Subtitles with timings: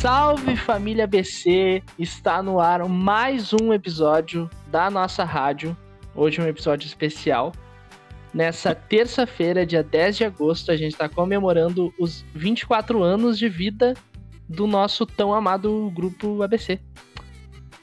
[0.00, 1.82] Salve família BC!
[1.98, 5.76] Está no ar mais um episódio da nossa rádio.
[6.14, 7.50] Hoje é um episódio especial.
[8.32, 13.94] Nessa terça-feira, dia 10 de agosto, a gente está comemorando os 24 anos de vida
[14.48, 16.78] do nosso tão amado grupo ABC.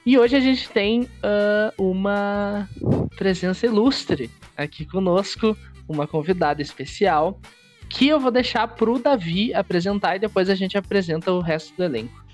[0.05, 2.70] E hoje a gente tem uh, uma
[3.18, 7.41] presença ilustre aqui conosco, uma convidada especial,
[7.89, 11.84] que eu vou deixar pro Davi apresentar e depois a gente apresenta o resto do
[11.84, 12.25] elenco.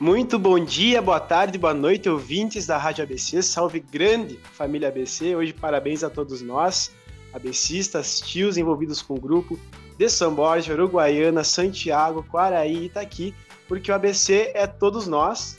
[0.00, 3.40] Muito bom dia, boa tarde, boa noite, ouvintes da Rádio ABC.
[3.42, 5.36] Salve grande família ABC.
[5.36, 6.90] Hoje parabéns a todos nós,
[7.32, 9.58] ABCistas, tios envolvidos com o grupo
[9.96, 13.34] de São Borja, Uruguaiana, Santiago, Quaraí e Itaqui,
[13.68, 15.58] porque o ABC é todos nós.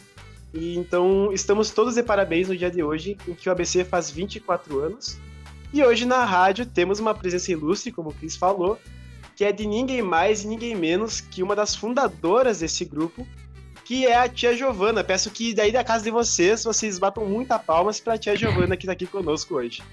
[0.54, 4.12] E então estamos todos de parabéns no dia de hoje, em que o ABC faz
[4.12, 5.18] 24 anos.
[5.74, 8.78] E hoje na rádio temos uma presença ilustre, como o Cris falou,
[9.36, 13.28] que é de ninguém mais e ninguém menos que uma das fundadoras desse grupo,
[13.84, 15.04] que é a tia Giovana.
[15.04, 18.78] Peço que daí da casa de vocês, vocês batam muita palmas para a tia Giovana
[18.78, 19.84] que está aqui conosco hoje.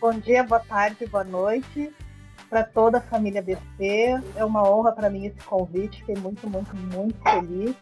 [0.00, 1.92] Bom dia, boa tarde, boa noite
[2.48, 4.20] para toda a família BC.
[4.36, 7.74] É uma honra para mim esse convite, fiquei muito, muito, muito feliz.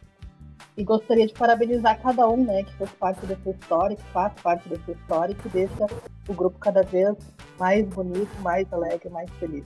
[0.77, 4.69] E gostaria de parabenizar cada um, né, que fez parte dessa história, que faz parte
[4.69, 5.87] dessa história e que deixa
[6.29, 7.15] o grupo cada vez
[7.59, 9.63] mais bonito, mais alegre, mais feliz.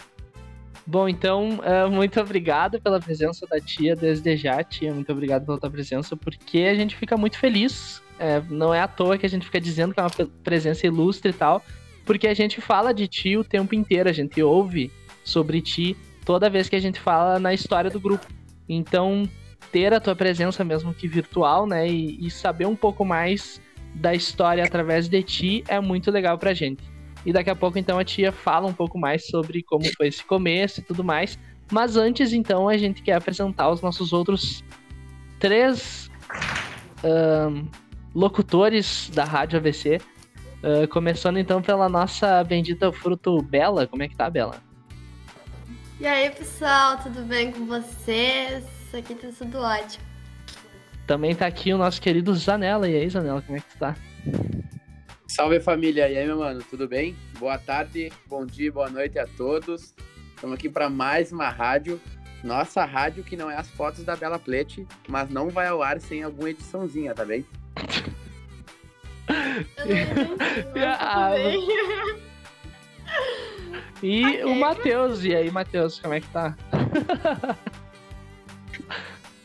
[0.91, 4.95] Bom, então, uh, muito obrigado pela presença da tia desde já, tia.
[4.95, 8.03] Muito obrigado pela tua presença, porque a gente fica muito feliz.
[8.19, 11.29] É, não é à toa que a gente fica dizendo que é uma presença ilustre
[11.31, 11.63] e tal,
[12.07, 14.91] porque a gente fala de ti o tempo inteiro, a gente ouve
[15.23, 15.95] sobre ti
[16.25, 18.27] toda vez que a gente fala na história do grupo.
[18.67, 19.29] Então,
[19.71, 23.61] ter a tua presença, mesmo que virtual, né, e, e saber um pouco mais
[23.95, 26.83] da história através de ti é muito legal pra gente.
[27.29, 30.25] E daqui a pouco, então, a tia fala um pouco mais sobre como foi esse
[30.25, 31.39] começo e tudo mais.
[31.71, 34.65] Mas antes, então, a gente quer apresentar os nossos outros
[35.39, 36.11] três
[37.05, 37.69] uh,
[38.15, 40.01] locutores da Rádio AVC.
[40.63, 43.87] Uh, começando, então, pela nossa bendita Fruto Bela.
[43.87, 44.63] Como é que tá, Bela?
[46.01, 48.65] E aí, pessoal, tudo bem com vocês?
[48.95, 50.03] Aqui tá tudo ótimo.
[51.07, 52.89] Também tá aqui o nosso querido Zanella.
[52.89, 53.95] E aí, Zanella, como é que tu tá?
[55.39, 57.17] Salve família, e aí meu mano, tudo bem?
[57.39, 59.95] Boa tarde, bom dia, boa noite a todos.
[60.35, 62.01] Estamos aqui para mais uma rádio,
[62.43, 66.01] nossa rádio que não é as fotos da Bela Plete, mas não vai ao ar
[66.01, 67.47] sem alguma ediçãozinha, tá bem?
[71.01, 71.35] Ah,
[74.03, 74.45] e okay.
[74.45, 76.57] o Matheus, e aí Matheus, como é que tá?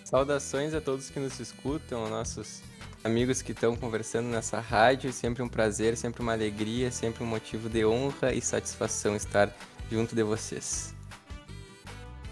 [0.04, 2.64] Saudações a todos que nos escutam, nossos
[3.04, 5.12] amigos que estão conversando nessa rádio.
[5.12, 9.50] Sempre um prazer, sempre uma alegria, sempre um motivo de honra e satisfação estar
[9.92, 10.96] junto de vocês.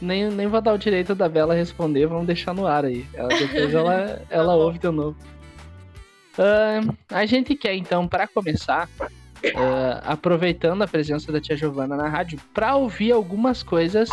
[0.02, 3.06] Nem, nem vou dar o direito da Bela responder, vamos deixar no ar aí.
[3.14, 5.16] Ela, depois ela, ela ouve de novo.
[6.34, 12.08] Uh, a gente quer então, para começar, uh, aproveitando a presença da tia Giovana na
[12.08, 14.10] rádio, para ouvir algumas coisas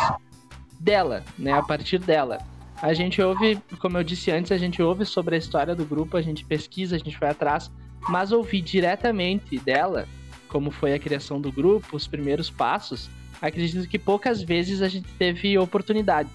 [0.79, 1.53] dela, né?
[1.53, 2.39] A partir dela.
[2.81, 6.17] A gente ouve, como eu disse antes, a gente ouve sobre a história do grupo,
[6.17, 7.71] a gente pesquisa, a gente vai atrás,
[8.09, 10.07] mas ouvir diretamente dela,
[10.49, 13.11] como foi a criação do grupo, os primeiros passos,
[13.43, 16.31] acredito que poucas vezes a gente teve oportunidade,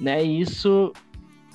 [0.00, 0.24] né?
[0.24, 0.92] E isso,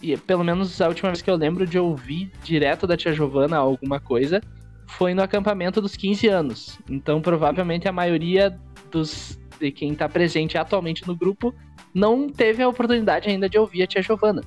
[0.02, 3.58] e pelo menos a última vez que eu lembro de ouvir direto da tia Giovana
[3.58, 4.41] alguma coisa,
[4.88, 6.80] foi no acampamento dos 15 anos.
[6.90, 8.58] Então, provavelmente a maioria
[8.90, 11.53] dos de quem está presente atualmente no grupo
[11.94, 14.41] não teve a oportunidade ainda de ouvir a tia Giovana.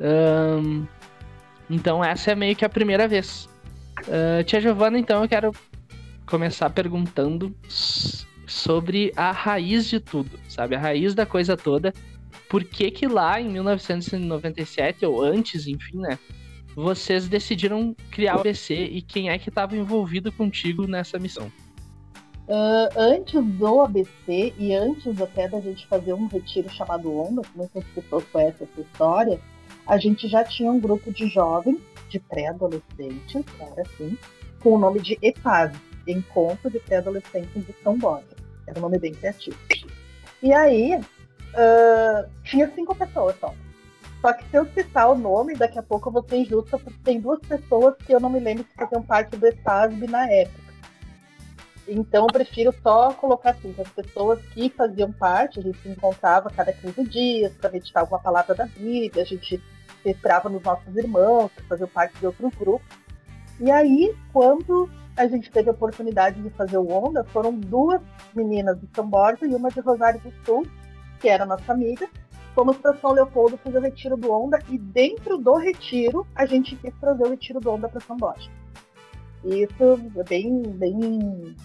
[0.00, 0.86] Um,
[1.68, 3.48] então essa é meio que a primeira vez.
[4.02, 5.52] Uh, tia Giovana, então eu quero
[6.26, 7.54] começar perguntando
[8.46, 10.74] sobre a raiz de tudo, sabe?
[10.74, 11.92] A raiz da coisa toda.
[12.48, 16.18] Por que que lá em 1997, ou antes, enfim, né?
[16.74, 21.50] Vocês decidiram criar o BC e quem é que estava envolvido contigo nessa missão?
[22.48, 27.56] Uh, antes do ABC e antes até da gente fazer um retiro chamado Onda, que
[27.56, 29.40] muitas pessoas conhecem essa história,
[29.86, 34.18] a gente já tinha um grupo de jovens, de pré-adolescentes, era assim,
[34.60, 35.74] com o nome de EPAV,
[36.06, 38.36] Encontro de Pré-Adolescentes de São Borja.
[38.66, 39.56] Era um nome bem criativo.
[40.42, 43.54] E aí, uh, tinha cinco pessoas só.
[44.20, 46.98] Só que se eu citar o nome, daqui a pouco eu vou ser injusta, porque
[47.02, 50.71] tem duas pessoas que eu não me lembro que faziam parte do EPAV na época.
[51.86, 56.48] Então, eu prefiro só colocar assim, as pessoas que faziam parte, a gente se encontrava
[56.50, 59.60] cada 15 dias para meditar alguma palavra da Bíblia, a gente
[60.02, 62.86] se esperava nos nossos irmãos, que faziam parte de outros grupos.
[63.60, 68.00] E aí, quando a gente teve a oportunidade de fazer o Onda, foram duas
[68.34, 70.66] meninas de São Borja e uma de Rosário do Sul,
[71.20, 72.08] que era nossa amiga,
[72.54, 76.76] fomos para São Leopoldo fazer o retiro do Onda e dentro do retiro a gente
[76.76, 78.50] quis trazer o retiro do Onda para São Borja.
[79.44, 81.56] Isso é bem, bem,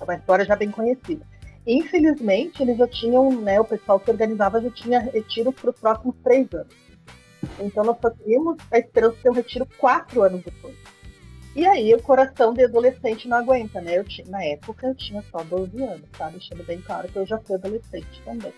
[0.00, 1.24] é uma história já bem conhecida.
[1.66, 6.14] Infelizmente, eles já tinham, né, o pessoal que organizava já tinha retiro para os próximos
[6.24, 6.74] três anos.
[7.60, 10.76] Então nós só tínhamos a esperança de ter um retiro quatro anos depois.
[11.54, 13.98] E aí o coração de adolescente não aguenta, né?
[13.98, 16.30] Eu tinha, na época eu tinha só 12 anos, tá?
[16.30, 18.52] Deixando bem claro que eu já fui adolescente também.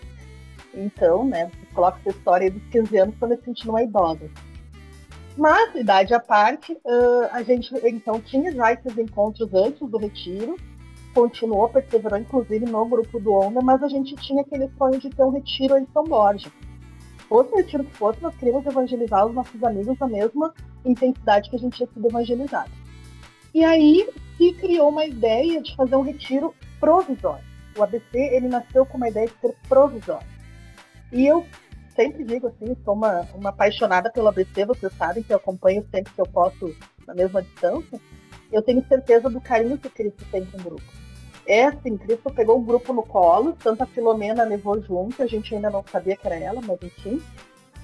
[0.73, 4.29] Então, né, coloca essa história dos 15 anos para me sentindo uma idosa.
[5.37, 10.55] Mas, idade à parte, uh, a gente então tinha já esses encontros antes do retiro,
[11.13, 15.23] continuou, perseverou inclusive no grupo do Onda, mas a gente tinha aquele sonho de ter
[15.23, 16.51] um retiro em São Borja.
[17.27, 20.53] Fosse o retiro que fosse, nós queríamos evangelizar os nossos amigos na mesma
[20.83, 22.71] intensidade que a gente tinha sido evangelizado.
[23.53, 27.43] E aí se criou uma ideia de fazer um retiro provisório.
[27.77, 30.27] O ABC ele nasceu com uma ideia de ser provisório.
[31.11, 31.45] E eu
[31.95, 36.13] sempre digo assim, sou uma, uma apaixonada pelo ABC, vocês sabem que eu acompanho sempre
[36.13, 36.73] que eu posso
[37.05, 37.99] na mesma distância.
[38.51, 41.00] Eu tenho certeza do carinho que Cristo tem com o grupo.
[41.67, 45.83] Assim, Cristo pegou o grupo no colo, Santa Filomena levou junto, a gente ainda não
[45.91, 47.21] sabia que era ela, mas enfim.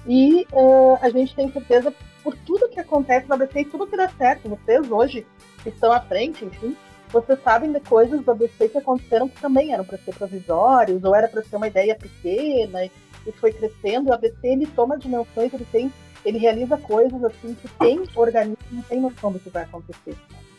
[0.06, 3.96] E uh, a gente tem certeza por tudo que acontece no ABC e tudo que
[3.96, 4.48] dá certo.
[4.48, 5.26] Vocês hoje
[5.62, 6.76] que estão à frente, enfim,
[7.10, 11.14] vocês sabem de coisas do ABC que aconteceram que também eram para ser provisórios, ou
[11.14, 14.10] era para ser uma ideia pequena, e foi crescendo.
[14.10, 15.92] O ABC ele toma dimensões, ele tem,
[16.24, 20.16] ele realiza coisas assim que tem organismo não tem noção do que vai acontecer.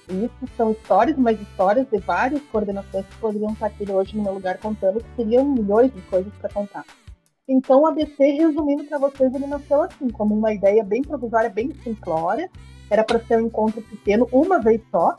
[0.10, 4.34] Isso são histórias, mas histórias de várias coordenações que poderiam estar aqui hoje no meu
[4.34, 6.84] lugar contando, que seriam milhões de coisas para contar.
[7.48, 11.74] Então, o ABC, resumindo para vocês, ele nasceu assim, como uma ideia bem provisória, bem
[11.84, 12.50] simplória.
[12.90, 15.16] Era para ser um encontro pequeno, uma vez só.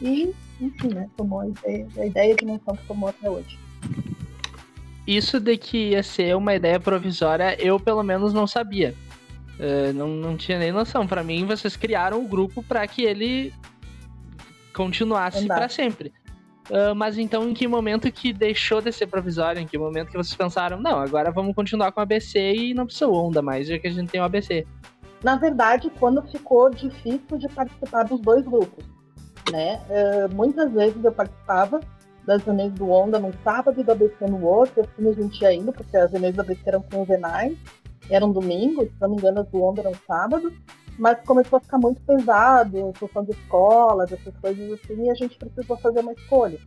[0.00, 3.58] E, enfim, né, tomou a ideia, a ideia de dimensão que tomou até hoje
[5.10, 8.94] isso de que ia ser uma ideia provisória, eu pelo menos não sabia.
[9.58, 11.06] Uh, não, não tinha nem noção.
[11.06, 13.52] Para mim, vocês criaram o grupo para que ele
[14.84, 16.12] continuasse para sempre.
[16.70, 19.60] Uh, mas então, em que momento que deixou de ser provisório?
[19.60, 22.86] Em que momento que vocês pensaram, não, agora vamos continuar com o ABC e não
[22.86, 24.66] precisa onda mais, já que a gente tem o ABC?
[25.22, 28.84] Na verdade, quando ficou difícil de participar dos dois grupos,
[29.50, 29.80] né?
[29.88, 31.80] Uh, muitas vezes eu participava
[32.24, 35.52] das reuniões do Onda num sábado e do ABC no outro, assim a gente ia
[35.52, 37.58] indo, porque as reuniões do ABC eram quinzenais,
[38.08, 40.52] eram domingos, se não me engano as do Onda eram sábados,
[41.00, 45.34] mas começou a ficar muito pesado, função de escola, dessas coisas assim, e a gente
[45.38, 46.58] precisou fazer uma escolha.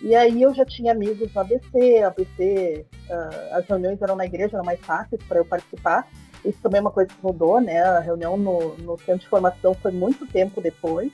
[0.00, 4.56] E aí eu já tinha amigos no ABC, ABC, uh, as reuniões eram na igreja,
[4.56, 6.08] eram mais fáceis para eu participar.
[6.44, 7.82] Isso também é uma coisa que mudou, né?
[7.82, 11.10] A reunião no, no centro de formação foi muito tempo depois.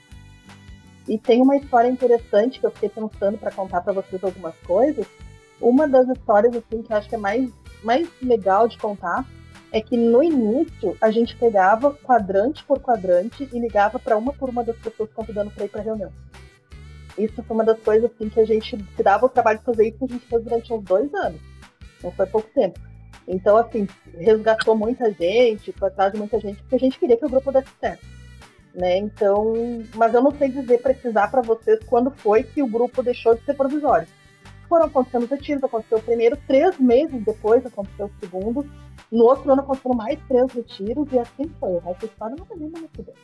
[1.07, 5.07] E tem uma história interessante que eu fiquei pensando para contar para vocês algumas coisas.
[5.59, 7.49] Uma das histórias assim que eu acho que é mais,
[7.83, 9.25] mais legal de contar
[9.71, 14.49] é que no início a gente pegava quadrante por quadrante e ligava para uma por
[14.49, 16.11] uma das pessoas convidando para ir para reunião.
[17.17, 19.89] Isso foi uma das coisas assim que a gente se dava o trabalho de fazer
[19.89, 21.41] isso, a gente fez durante uns dois anos.
[22.03, 22.79] Não foi pouco tempo.
[23.27, 23.87] Então, assim,
[24.17, 27.51] resgatou muita gente, foi atrás de muita gente, porque a gente queria que o grupo
[27.51, 28.19] desse certo
[28.73, 28.97] né?
[28.97, 29.53] Então,
[29.95, 33.43] mas eu não sei dizer, precisar para vocês quando foi que o grupo deixou de
[33.43, 34.07] ser provisório.
[34.67, 38.69] Foram acontecendo os retiros, aconteceu o primeiro, três meses depois aconteceu o segundo,
[39.11, 41.71] no outro ano aconteceram mais três retiros e assim foi.
[41.71, 43.15] O resto da história não me lembro muito bem.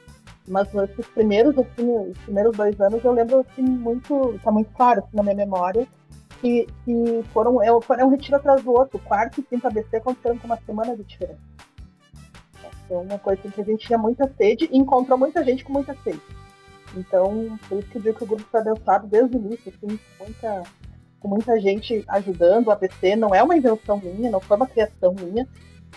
[0.47, 4.99] Mas nesses primeiros, assim, os primeiros dois anos eu lembro assim, muito, tá muito claro
[4.99, 5.87] assim, na minha memória,
[6.41, 8.99] que, que foram, é, foi um retiro atrás do outro.
[8.99, 11.39] Quarto e quinto ABC aconteceram com uma semana de diferença.
[12.87, 15.95] Foi uma coisa que a gente tinha muita sede e encontrou muita gente com muita
[16.03, 16.21] sede.
[16.95, 19.99] Então, por isso que eu digo que o grupo foi abençoado desde o início, assim,
[20.19, 20.63] muita,
[21.19, 22.67] com muita gente ajudando.
[22.67, 25.47] O ABC não é uma invenção minha, não foi uma criação minha,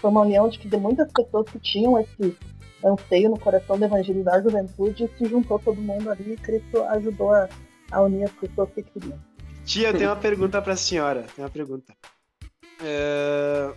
[0.00, 2.36] foi uma união de, de muitas pessoas que tinham esse
[2.84, 6.82] anseio no coração de evangelizar a juventude e se juntou todo mundo ali e Cristo
[6.84, 7.48] ajudou a,
[7.90, 9.18] a unir as pessoas que queriam.
[9.64, 11.26] Tia, eu tenho uma pergunta para a senhora.
[11.34, 11.92] Tem uma pergunta.
[12.82, 13.72] É...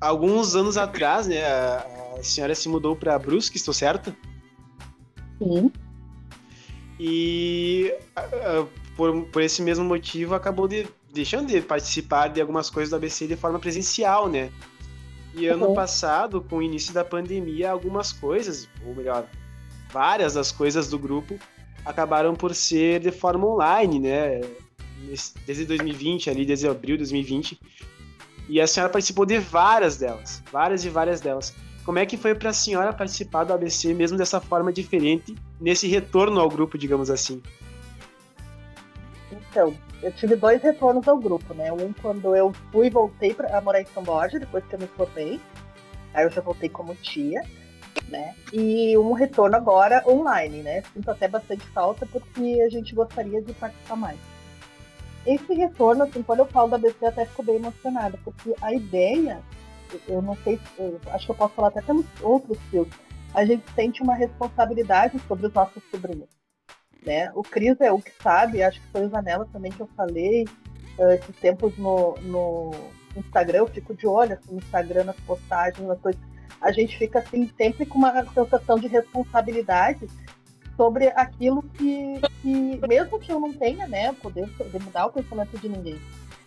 [0.00, 4.16] Alguns anos atrás, né, a, a senhora se mudou para Brusque, estou certo?
[5.38, 5.70] Sim.
[6.98, 12.90] E uh, por, por esse mesmo motivo acabou de, deixando de participar de algumas coisas
[12.90, 14.50] do ABC de forma presencial, né?
[15.34, 15.74] E ano uhum.
[15.74, 19.26] passado, com o início da pandemia, algumas coisas, ou melhor,
[19.92, 21.38] várias das coisas do grupo
[21.84, 24.40] acabaram por ser de forma online, né?
[25.46, 27.58] Desde 2020, ali, desde abril de 2020.
[28.48, 31.54] E a senhora participou de várias delas, várias e várias delas.
[31.84, 35.86] Como é que foi para a senhora participar do ABC, mesmo dessa forma diferente, nesse
[35.86, 37.40] retorno ao grupo, digamos assim?
[39.50, 41.72] Então, eu tive dois retornos ao grupo, né?
[41.72, 44.86] Um quando eu fui e voltei para morar em São Borja, depois que eu me
[44.86, 45.40] formei.
[46.14, 47.42] Aí eu já voltei como tia,
[48.08, 48.34] né?
[48.52, 50.82] E um retorno agora online, né?
[50.94, 54.18] Sinto até bastante falta porque a gente gostaria de participar mais.
[55.26, 59.42] Esse retorno, assim, quando eu falo da BC, até fico bem emocionada, porque a ideia,
[60.08, 62.88] eu não sei, eu acho que eu posso falar até pelos outros filhos,
[63.34, 66.39] a gente sente uma responsabilidade sobre os nossos sobrinhos.
[67.04, 67.30] Né?
[67.34, 70.44] O Cris é o que sabe, acho que foi o Zanella também que eu falei,
[70.98, 72.70] uh, esses tempos no, no
[73.16, 76.20] Instagram, eu fico de olho assim, no Instagram, nas postagens, nas coisas.
[76.60, 80.06] A gente fica assim, sempre com uma sensação de responsabilidade
[80.76, 85.58] sobre aquilo que, que mesmo que eu não tenha, né, poder, poder mudar o pensamento
[85.58, 86.00] de ninguém.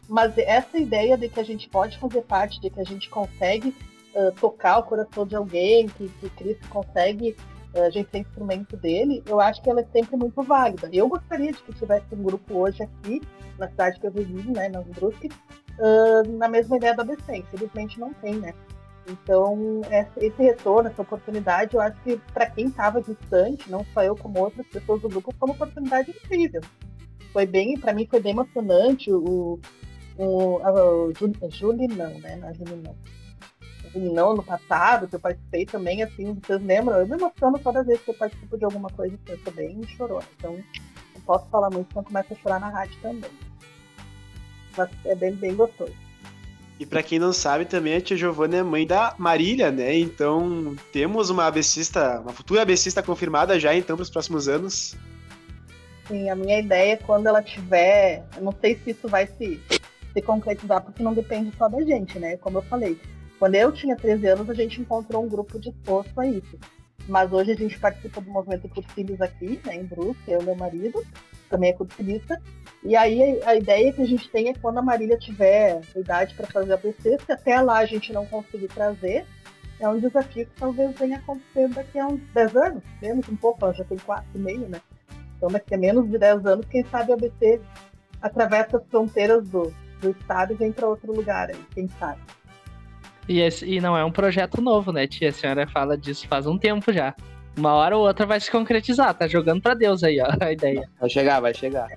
[0.08, 3.76] Mas essa ideia de que a gente pode fazer parte, de que a gente consegue
[4.16, 7.36] uh, tocar o coração de alguém, que, que Cristo consegue
[7.82, 10.90] a gente tem instrumento dele, eu acho que ela é sempre muito válida.
[10.92, 13.22] Eu gostaria de que tivesse um grupo hoje aqui,
[13.58, 15.30] na cidade que eu vivi, né, na Brusque,
[15.80, 17.38] uh, na mesma ideia da ABC.
[17.38, 18.54] Infelizmente não tem, né?
[19.10, 19.82] Então,
[20.18, 24.40] esse retorno, essa oportunidade, eu acho que para quem estava distante, não só eu como
[24.40, 26.62] outras pessoas do grupo, foi uma oportunidade incrível.
[27.34, 29.12] Foi bem, para mim foi bem emocionante.
[29.12, 29.60] O,
[30.18, 32.54] o, a, o não, né?
[32.54, 32.96] Júlio não
[34.00, 36.98] não ano passado, que eu participei também, assim, vocês lembram?
[36.98, 39.82] Eu me emociono toda vez que eu participo de alguma coisa que eu sou bem
[39.96, 40.26] chorona.
[40.38, 40.54] Então,
[41.16, 43.32] não posso falar muito, senão começo a chorar na rádio também.
[44.76, 45.94] Mas é bem, bem gostoso.
[46.80, 49.96] E para quem não sabe, também a tia Giovana é mãe da Marília, né?
[49.96, 54.96] Então temos uma abecista, uma futura abecista confirmada já então para os próximos anos.
[56.08, 59.62] Sim, a minha ideia é quando ela tiver, eu não sei se isso vai se,
[60.12, 62.36] se concretizar, porque não depende só da gente, né?
[62.38, 63.00] Como eu falei,
[63.40, 66.58] quando eu tinha 13 anos, a gente encontrou um grupo disposto a isso.
[67.08, 70.56] Mas hoje a gente participa do movimento Cursilhos aqui, né, em Brusque, eu e meu
[70.56, 71.04] marido,
[71.50, 72.42] também é cursilista.
[72.84, 76.48] E aí a ideia que a gente tem é quando a Marília tiver idade para
[76.48, 79.26] fazer a BC, se até lá a gente não conseguir trazer,
[79.80, 83.64] é um desafio que talvez venha acontecer daqui a uns 10 anos, menos um pouco,
[83.64, 84.82] ela já tem 4,5, né?
[85.38, 87.62] Então daqui a menos de 10 anos, quem sabe a BC
[88.22, 92.22] atravessa as fronteiras do, do estado e vem para outro lugar aí, quem sabe.
[93.28, 95.30] E, esse, e não é um projeto novo, né, tia?
[95.30, 97.16] A senhora fala disso faz um tempo já.
[97.56, 100.90] Uma hora ou outra vai se concretizar, tá jogando pra Deus aí, ó, a ideia.
[101.00, 101.88] Vai chegar, vai chegar.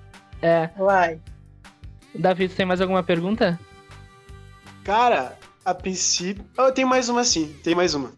[0.41, 0.69] É.
[0.77, 1.19] Vai.
[2.13, 3.59] Davi, tem mais alguma pergunta?
[4.83, 6.45] Cara, a princípio.
[6.57, 8.09] Oh, tem mais uma sim, tem mais uma.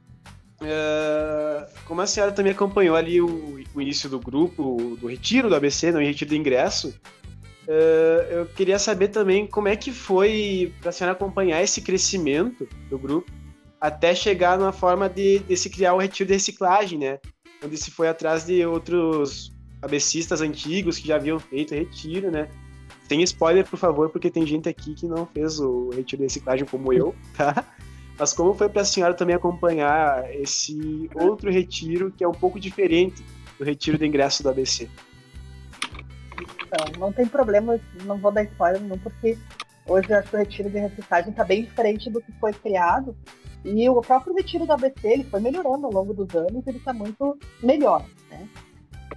[0.62, 5.56] Uh, como a senhora também acompanhou ali o, o, início do grupo, do retiro do
[5.56, 6.94] ABC, não, o retiro do ingresso,
[7.70, 12.68] Uh, eu queria saber também como é que foi para a senhora acompanhar esse crescimento
[12.90, 13.32] do grupo
[13.80, 17.20] até chegar numa forma de, de se criar o retiro de reciclagem, né?
[17.64, 22.50] Onde se foi atrás de outros abecistas antigos que já haviam feito retiro, né?
[23.08, 26.66] Sem spoiler, por favor, porque tem gente aqui que não fez o retiro de reciclagem
[26.66, 27.64] como eu, tá?
[28.18, 32.60] Mas como foi para a senhora também acompanhar esse outro retiro que é um pouco
[32.60, 33.24] diferente
[33.60, 34.90] do retiro do ingresso do ABC?
[36.72, 39.38] Então, não tem problema, não vou dar spoiler não, porque
[39.88, 43.18] hoje o retiro de reciclagem está bem diferente do que foi criado.
[43.66, 46.94] E o próprio retiro do ABC ele foi melhorando ao longo dos anos, ele está
[46.94, 48.48] muito melhor, né?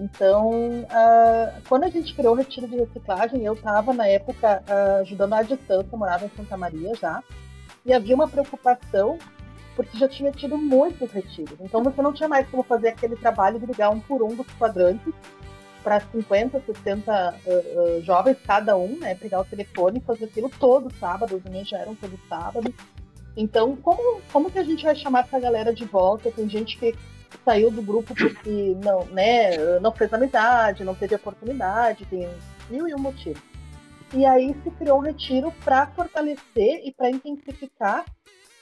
[0.01, 5.01] Então, uh, quando a gente criou o retiro de reciclagem, eu estava na época uh,
[5.03, 7.23] ajudando à distância, morava em Santa Maria já,
[7.85, 9.19] e havia uma preocupação
[9.77, 11.59] porque já tinha tido muitos retiros.
[11.61, 14.47] Então você não tinha mais como fazer aquele trabalho de ligar um por um dos
[14.59, 15.13] quadrantes
[15.83, 19.15] para 50, 60 uh, uh, jovens cada um, né?
[19.15, 22.73] Pegar o telefone e fazer aquilo todo sábado, os meus já eram todo sábado.
[23.37, 26.31] Então, como, como que a gente vai chamar essa galera de volta?
[26.31, 26.95] Tem gente que
[27.45, 32.29] saiu do grupo porque não, né, não fez amizade, não teve oportunidade, tem
[32.69, 33.43] mil e um motivos.
[34.15, 38.05] E aí se criou um retiro para fortalecer e para intensificar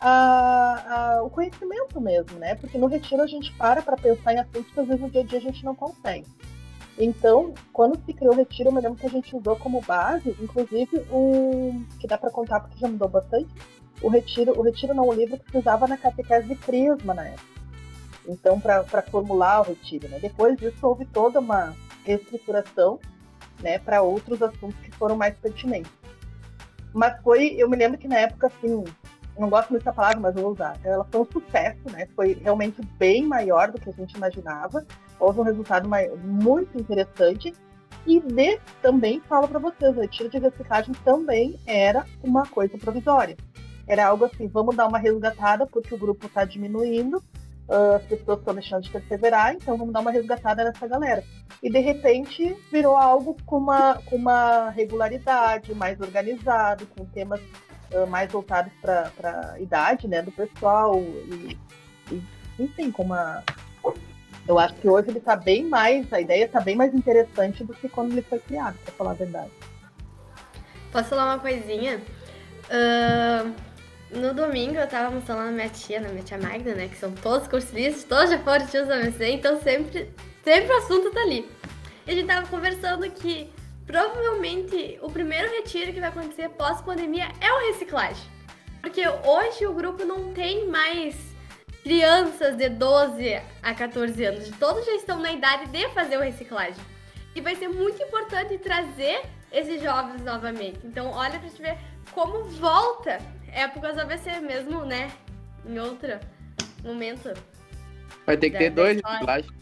[0.00, 2.54] a, a, o conhecimento mesmo, né?
[2.54, 5.20] Porque no retiro a gente para para pensar em assuntos que às vezes no dia
[5.22, 6.26] a dia a gente não consegue.
[6.99, 10.37] Então, quando se criou o Retiro, eu me lembro que a gente usou como base,
[10.40, 13.49] inclusive, um que dá para contar porque já mudou bastante,
[14.02, 17.28] o Retiro, o Retiro não, o livro que se usava na catequese de Crisma na
[17.28, 17.61] época.
[18.26, 20.09] Então, para formular o Retiro.
[20.09, 20.18] Né?
[20.20, 22.99] Depois disso, houve toda uma reestruturação
[23.62, 25.92] né, para outros assuntos que foram mais pertinentes.
[26.92, 28.85] Mas foi, eu me lembro que na época, assim,
[29.38, 30.76] não gosto muito dessa palavra, mas vou usar.
[30.84, 32.06] Ela foi um sucesso, né?
[32.14, 34.84] Foi realmente bem maior do que a gente imaginava.
[35.18, 35.88] Houve um resultado
[36.22, 37.54] muito interessante.
[38.06, 43.37] E de, também falo para vocês, o retiro de reciclagem também era uma coisa provisória.
[43.87, 47.22] Era algo assim, vamos dar uma resgatada porque o grupo está diminuindo.
[47.70, 51.22] uh, as pessoas estão deixando de perseverar, então vamos dar uma resgatada nessa galera.
[51.62, 57.40] E de repente virou algo com uma, com uma regularidade, mais organizado, com temas
[57.92, 61.00] uh, mais voltados para a idade né, do pessoal.
[61.00, 61.59] E,
[62.11, 62.23] e,
[62.59, 63.42] enfim, com uma.
[64.49, 67.75] Eu acho que hoje ele está bem mais, a ideia está bem mais interessante do
[67.75, 69.50] que quando ele foi criado, para falar a verdade.
[70.90, 72.00] Posso falar uma coisinha?
[72.66, 73.54] Uh,
[74.11, 76.88] no domingo eu tava mostrando na minha tia, na minha tia Magda, né?
[76.88, 81.11] Que são todos cursilistas, todos já foram tios da MC, então sempre, sempre o assunto
[81.12, 81.49] tá ali.
[82.06, 83.49] E a gente tava conversando que
[83.90, 88.23] provavelmente o primeiro retiro que vai acontecer pós-pandemia é o reciclagem.
[88.80, 91.16] Porque hoje o grupo não tem mais
[91.82, 94.49] crianças de 12 a 14 anos.
[94.61, 96.82] Todos já estão na idade de fazer o reciclagem.
[97.35, 100.78] E vai ser muito importante trazer esses jovens novamente.
[100.85, 101.76] Então, olha pra te ver
[102.12, 103.18] como volta
[103.52, 105.11] épocas ABC mesmo, né?
[105.66, 106.18] Em outro
[106.85, 107.35] momento.
[108.25, 109.52] Vai ter que ter dois reciclagens.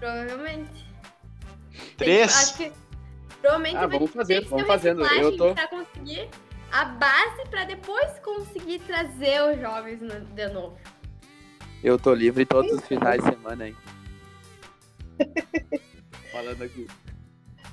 [0.00, 0.86] Provavelmente.
[1.96, 1.96] Três?
[1.96, 2.85] Tem, acho que
[3.40, 5.04] provavelmente ah, vai vamos fazer, vamos fazendo.
[5.06, 6.28] Eu tô pra conseguir
[6.72, 10.00] a base para depois conseguir trazer os jovens
[10.34, 10.76] de novo.
[11.82, 13.76] Eu tô livre todos os finais de semana aí.
[16.32, 16.86] Falando aqui.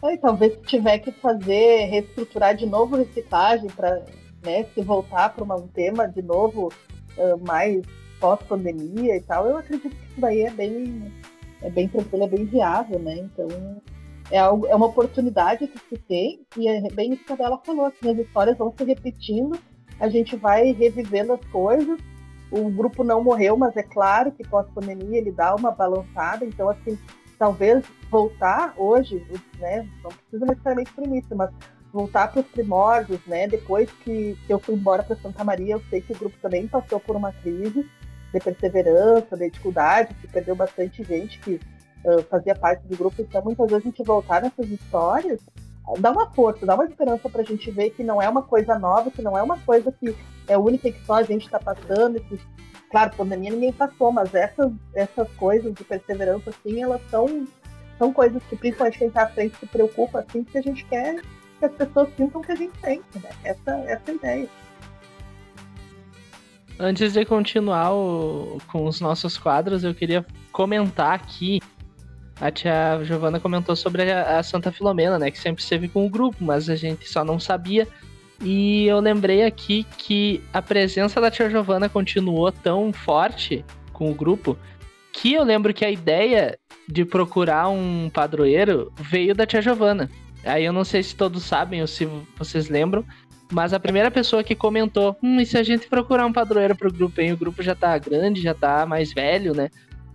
[0.04, 4.04] Aí, talvez tiver que fazer, reestruturar de novo reciclagem para
[4.44, 6.72] né, se voltar para um tema de novo
[7.18, 7.82] uh, mais
[8.20, 11.12] pós-pandemia e tal, eu acredito que isso daí é bem,
[11.62, 13.16] é bem tranquilo, é bem viável, né?
[13.18, 13.48] Então
[14.34, 17.62] é, algo, é uma oportunidade que se tem e é bem isso que a Bela
[17.64, 19.60] falou, assim, as histórias vão se repetindo,
[20.00, 22.00] a gente vai revivendo as coisas,
[22.50, 26.98] o grupo não morreu, mas é claro que pós-pandemia ele dá uma balançada, então assim,
[27.38, 29.24] talvez voltar hoje,
[29.60, 31.52] né, não precisa necessariamente para início, mas
[31.92, 33.48] voltar para os primórdios, né?
[33.48, 36.68] Depois que, que eu fui embora para Santa Maria, eu sei que o grupo também
[36.68, 37.88] passou por uma crise
[38.34, 41.60] de perseverança, de dificuldade, que perdeu bastante gente que
[42.30, 43.22] fazia parte do grupo.
[43.22, 45.40] Então, muitas vezes a gente voltar nessas histórias
[46.00, 48.80] dá uma força, dá uma esperança para a gente ver que não é uma coisa
[48.80, 50.16] nova, que não é uma coisa que
[50.48, 52.20] é única e que só a gente está passando.
[52.22, 52.40] Que,
[52.90, 57.46] claro, pandemia ninguém passou, mas essas, essas coisas de perseverança, assim, elas são,
[57.98, 61.22] são coisas que principalmente quem está à frente se preocupa, assim, que a gente quer
[61.60, 63.30] que as pessoas sintam que a gente sente, né?
[63.44, 64.50] Essa, essa é ideia.
[66.80, 71.62] Antes de continuar o, com os nossos quadros, eu queria comentar aqui.
[72.40, 75.32] A tia Giovana comentou sobre a, a Santa Filomena, né?
[75.32, 77.88] Que sempre esteve com o grupo, mas a gente só não sabia.
[78.42, 84.14] E eu lembrei aqui que a presença da tia Giovana continuou tão forte com o
[84.14, 84.58] grupo
[85.14, 90.10] que eu lembro que a ideia de procurar um padroeiro veio da tia Giovana.
[90.44, 92.06] Aí eu não sei se todos sabem ou se
[92.38, 93.06] vocês lembram,
[93.52, 96.92] mas a primeira pessoa que comentou, hum, e se a gente procurar um padroeiro pro
[96.92, 97.32] grupo, hein?
[97.32, 99.70] O grupo já tá grande, já tá mais velho, né?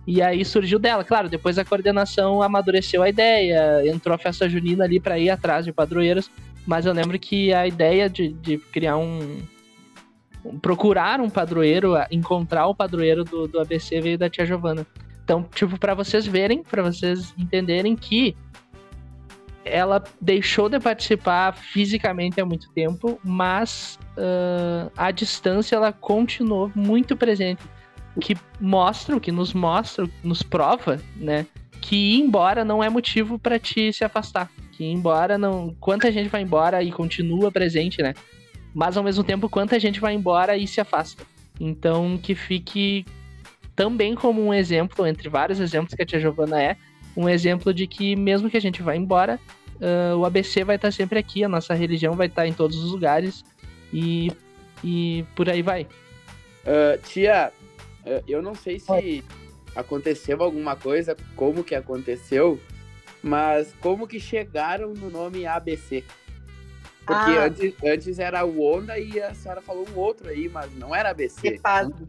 [0.09, 1.03] E aí surgiu dela.
[1.03, 5.65] Claro, depois a coordenação amadureceu a ideia, entrou a festa junina ali para ir atrás
[5.65, 6.31] de padroeiros,
[6.65, 9.43] mas eu lembro que a ideia de, de criar um,
[10.63, 14.83] procurar um padroeiro, encontrar o padroeiro do, do ABC veio da tia Giovana.
[15.23, 18.35] Então, tipo, para vocês verem, para vocês entenderem que
[19.63, 27.15] ela deixou de participar fisicamente há muito tempo, mas uh, a distância ela continuou muito
[27.15, 27.61] presente,
[28.19, 31.45] que mostra, o que nos mostra, nos prova, né,
[31.81, 36.11] que ir embora não é motivo para te se afastar, que ir embora não, quanta
[36.11, 38.13] gente vai embora e continua presente, né,
[38.73, 41.23] mas ao mesmo tempo quanta gente vai embora e se afasta.
[41.59, 43.05] Então que fique
[43.75, 46.77] também como um exemplo entre vários exemplos que a tia Giovana é,
[47.15, 49.39] um exemplo de que mesmo que a gente vá embora,
[49.79, 52.91] uh, o ABC vai estar sempre aqui, a nossa religião vai estar em todos os
[52.91, 53.43] lugares
[53.93, 54.31] e,
[54.83, 55.83] e por aí vai.
[55.83, 57.51] Uh, tia,
[58.27, 59.23] eu não sei se
[59.75, 62.59] aconteceu alguma coisa, como que aconteceu,
[63.21, 66.03] mas como que chegaram no nome ABC?
[67.05, 67.45] Porque ah.
[67.45, 71.09] antes, antes era o Onda e a senhora falou um outro aí, mas não era
[71.09, 71.59] ABC.
[71.63, 72.07] Não,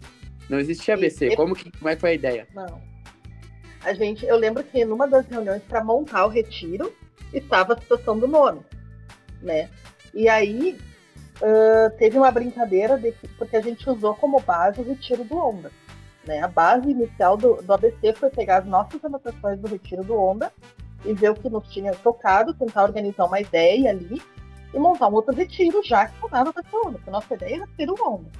[0.49, 1.35] não existia ABC.
[1.37, 2.49] Como, que, como é que foi a ideia?
[2.55, 2.83] Não.
[3.83, 6.95] A gente, eu lembro que numa das reuniões para montar o retiro,
[7.33, 8.61] estava a situação do nome,
[9.41, 9.71] né?
[10.13, 10.79] E aí
[11.41, 15.71] uh, teve uma brincadeira de, porque a gente usou como base o retiro do Onda.
[16.27, 16.41] Né?
[16.43, 20.53] A base inicial do, do ABC foi pegar as nossas anotações do retiro do Onda
[21.05, 24.21] e ver o que nos tinha tocado, tentar organizar uma ideia ali
[24.73, 27.69] e montar um outro retiro, já que com essa onda, porque a nossa ideia era
[27.77, 28.31] ter o Onda.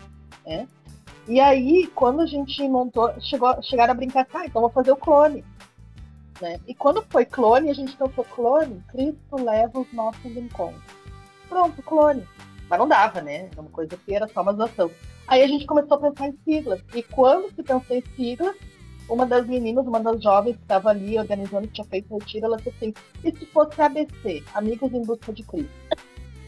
[0.47, 0.69] Né?
[1.27, 4.97] E aí, quando a gente montou, chegou, chegaram a brincar, tá, então vou fazer o
[4.97, 5.45] clone.
[6.41, 6.59] Né?
[6.67, 10.83] E quando foi clone, a gente pensou, clone, Cristo leva os nossos encontros.
[11.49, 12.27] Pronto, clone.
[12.69, 13.49] Mas não dava, né?
[13.51, 14.91] Era uma coisa que era só uma zoação.
[15.31, 16.83] Aí a gente começou a pensar em siglas.
[16.93, 18.57] E quando se pensou em siglas,
[19.09, 22.47] uma das meninas, uma das jovens que estava ali organizando, que tinha feito o retiro,
[22.47, 22.93] ela disse assim:
[23.25, 25.71] e se fosse ABC, Amigos em Busca de Cristo?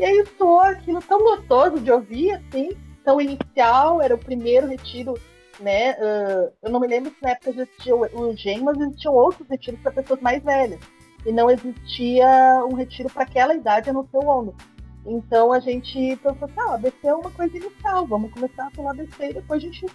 [0.01, 2.71] E aí soou aquilo tão gostoso de ouvir, assim,
[3.05, 5.15] tão inicial, era o primeiro retiro,
[5.61, 5.93] né?
[5.93, 9.49] Uh, eu não me lembro se na época existia o, o GEM, mas existiam outros
[9.49, 10.81] retiros para pessoas mais velhas.
[11.25, 12.27] E não existia
[12.69, 14.57] um retiro para aquela idade, a não ser o ONU.
[15.05, 19.31] Então a gente pensou assim, ah, ABC é uma coisa inicial, vamos começar pelo ABC
[19.31, 19.87] e depois a gente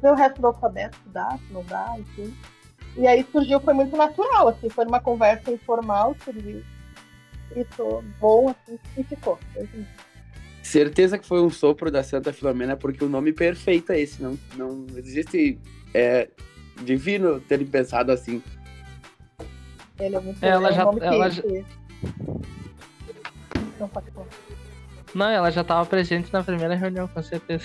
[0.00, 2.34] vê o resto do alfabeto, se dá, se não dá, enfim.
[2.96, 6.62] E aí surgiu, foi muito natural, assim, foi uma conversa informal, surgiu.
[7.54, 9.38] Isso bom, assim, e ficou.
[10.62, 14.38] Certeza que foi um sopro da Santa Filomena, porque o nome perfeito é esse, não,
[14.56, 15.60] não existe.
[15.94, 16.28] É
[16.82, 18.42] divino terem pensado assim.
[19.98, 21.64] Ele é muito Ela um já- ela que-
[23.78, 24.26] Não pode falar.
[25.14, 27.64] Não, ela já estava presente na primeira reunião, com certeza.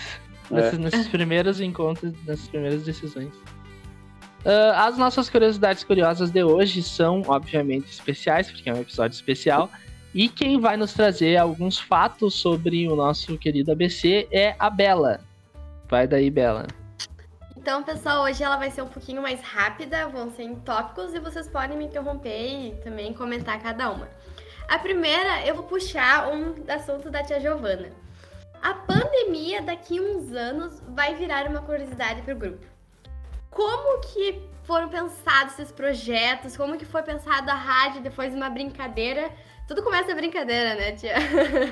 [0.50, 0.56] É.
[0.56, 3.32] Nesses, nesses primeiros encontros, nessas primeiras decisões.
[4.46, 9.70] Ah, as nossas curiosidades curiosas de hoje são, obviamente, especiais, porque é um episódio especial.
[10.14, 15.22] E quem vai nos trazer alguns fatos sobre o nosso querido ABC é a Bela.
[15.88, 16.68] Vai daí, Bela.
[17.56, 21.20] Então, pessoal, hoje ela vai ser um pouquinho mais rápida, vão ser em tópicos e
[21.20, 24.10] vocês podem me interromper e também comentar cada uma.
[24.72, 27.90] A primeira, eu vou puxar um assunto da tia Giovana.
[28.62, 32.66] A pandemia daqui a uns anos vai virar uma curiosidade para o grupo.
[33.50, 36.56] Como que foram pensados esses projetos?
[36.56, 39.30] Como que foi pensado a rádio depois de uma brincadeira?
[39.68, 41.16] Tudo começa a brincadeira, né, tia?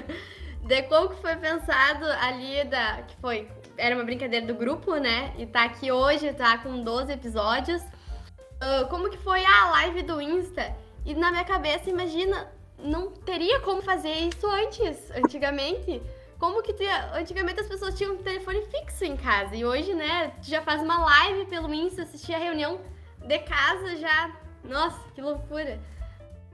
[0.67, 5.33] De como que foi pensado ali da que foi era uma brincadeira do grupo, né?
[5.37, 7.81] E tá aqui hoje, tá com 12 episódios.
[8.59, 10.75] Ah, como que foi a live do Insta?
[11.05, 16.01] E na minha cabeça, imagina, não teria como fazer isso antes, antigamente.
[16.37, 20.29] Como que tinha, antigamente as pessoas tinham um telefone fixo em casa e hoje, né,
[20.41, 22.79] tu já faz uma live pelo Insta, assistir a reunião
[23.25, 24.35] de casa já.
[24.63, 25.79] Nossa, que loucura.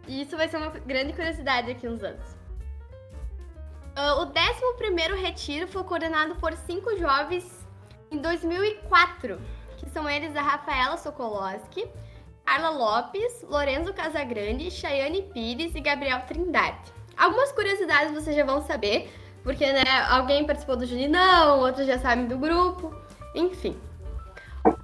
[0.08, 2.36] E isso vai ser uma grande curiosidade daqui uns anos.
[3.96, 7.66] Ah, o 11º retiro foi coordenado por cinco jovens
[8.12, 9.40] em 2004,
[9.78, 11.88] que são eles a Rafaela Sokolowski,
[12.46, 16.78] Carla Lopes, Lorenzo Casagrande, Chayane Pires e Gabriel Trindade.
[17.18, 19.12] Algumas curiosidades vocês já vão saber,
[19.44, 22.96] porque né, alguém participou do Julinão, outros já sabem do grupo,
[23.34, 23.76] enfim.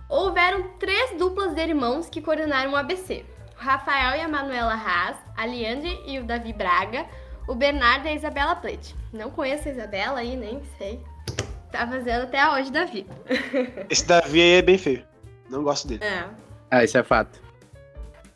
[0.10, 3.24] Houveram três duplas de irmãos que coordenaram o ABC.
[3.58, 7.06] O Rafael e a Manuela Haas, a Leandre e o Davi Braga,
[7.48, 8.96] o Bernardo e a Isabela Plate.
[9.14, 11.02] Não conheço a Isabela aí, nem sei.
[11.72, 13.08] Tá fazendo até hoje Davi.
[13.90, 15.06] Esse Davi aí é bem feio.
[15.50, 16.04] Não gosto dele.
[16.04, 16.26] É.
[16.70, 17.51] Ah, isso é fato.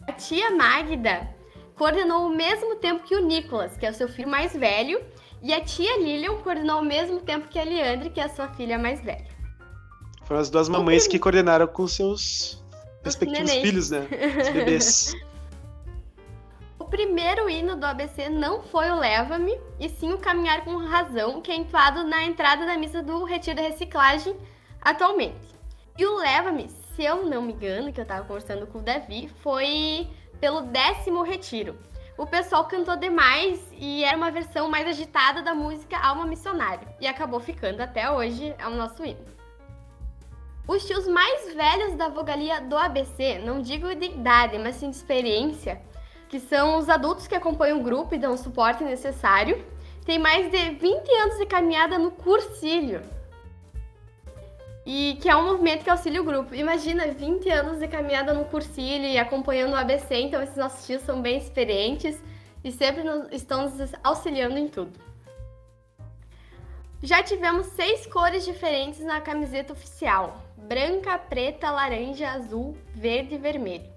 [0.08, 1.28] A tia Magda
[1.76, 5.04] coordenou ao mesmo tempo que o Nicolas, que é o seu filho mais velho,
[5.42, 8.48] e a tia Lilian coordenou ao mesmo tempo que a Leandre, que é a sua
[8.50, 9.28] filha mais velha.
[10.24, 12.64] Foram as duas mamães que coordenaram com seus
[13.04, 13.64] respectivos neném.
[13.64, 14.08] filhos, né?
[14.42, 15.16] Os bebês.
[16.78, 21.42] O primeiro hino do ABC não foi o Leva-me, e sim o Caminhar com Razão,
[21.42, 24.36] que é entoado na entrada da missa do Retiro da Reciclagem
[24.80, 25.56] atualmente.
[25.98, 29.30] E o Leva-me, se eu não me engano, que eu tava conversando com o Davi,
[29.42, 30.08] foi
[30.40, 31.78] pelo décimo retiro.
[32.18, 36.88] O pessoal cantou demais e era uma versão mais agitada da música Alma Missionário.
[37.02, 39.20] E acabou ficando até hoje, é o nosso hino.
[40.66, 44.96] Os tios mais velhos da vogalia do ABC, não digo de idade, mas sim de
[44.96, 45.82] experiência,
[46.30, 49.64] que são os adultos que acompanham o grupo e dão o suporte necessário,
[50.06, 53.02] tem mais de 20 anos de caminhada no cursilho.
[54.86, 56.54] E que é um movimento que auxilia o grupo.
[56.54, 61.02] Imagina, 20 anos de caminhada no cursilho e acompanhando o ABC, então esses nossos tios
[61.02, 62.22] são bem experientes
[62.64, 65.00] e sempre nos- estão nos auxiliando em tudo.
[67.02, 73.90] Já tivemos seis cores diferentes na camiseta oficial: branca, preta, laranja, azul, verde e vermelho.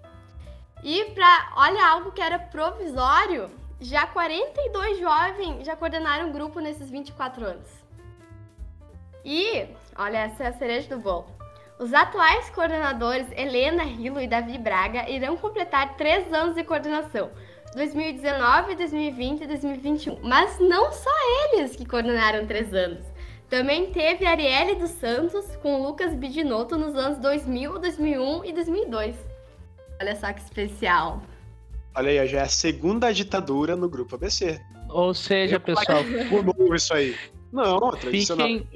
[0.83, 6.91] E pra, olha, algo que era provisório, já 42 jovens já coordenaram o grupo nesses
[6.91, 7.69] 24 anos.
[9.25, 9.67] E,
[9.99, 11.27] olha, essa é a cereja do bolo.
[11.79, 17.31] Os atuais coordenadores Helena Rilo e Davi Braga irão completar três anos de coordenação.
[17.75, 20.19] 2019, 2020 e 2021.
[20.23, 21.11] Mas não só
[21.53, 23.05] eles que coordenaram três anos.
[23.49, 28.53] Também teve a Arielle dos Santos com o Lucas Bidinotto nos anos 2000, 2001 e
[28.53, 29.17] 2002.
[30.01, 31.23] Olha só que especial.
[31.95, 34.61] Olha aí, já é a segunda ditadura no grupo ABC.
[34.91, 37.17] Ou seja, Eu- pessoal, Por novo isso aí.
[37.53, 38.47] Não, tradicional.
[38.47, 38.69] fiquem,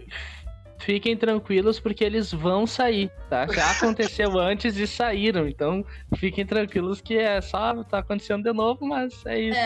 [0.82, 3.46] fiquem tranquilos porque eles vão sair, tá?
[3.46, 5.84] Já aconteceu antes e saíram, então
[6.16, 9.58] fiquem tranquilos que é só tá acontecendo de novo, mas é isso.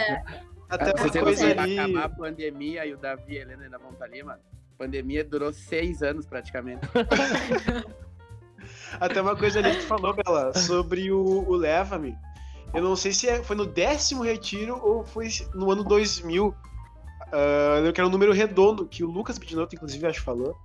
[0.68, 1.78] Até Você uma coisa ali.
[1.78, 4.40] acabar a pandemia e o Davi e a Helena ainda vão estar ali, mano?
[4.74, 6.80] A pandemia durou seis anos praticamente.
[9.00, 12.16] Até uma coisa ali que tu falou, Bela, sobre o, o Leva-me.
[12.74, 16.54] Eu não sei se é- foi no décimo retiro ou foi no ano 2000.
[17.32, 20.24] Ah, eu lembro que era um número redondo, que o Lucas Bidinotto, inclusive, acho que
[20.24, 20.56] falou.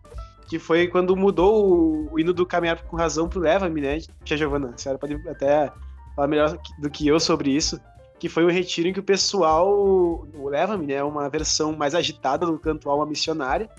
[0.52, 4.00] Que foi quando mudou o, o hino do Caminhar com Razão pro Leva-me, né?
[4.26, 5.72] Tia Giovana, a senhora pode até
[6.14, 7.80] falar melhor do que eu sobre isso.
[8.20, 9.72] Que foi um retiro em que o pessoal.
[9.72, 11.02] O Leva-me, né?
[11.02, 13.70] Uma versão mais agitada do canto Alma Missionária.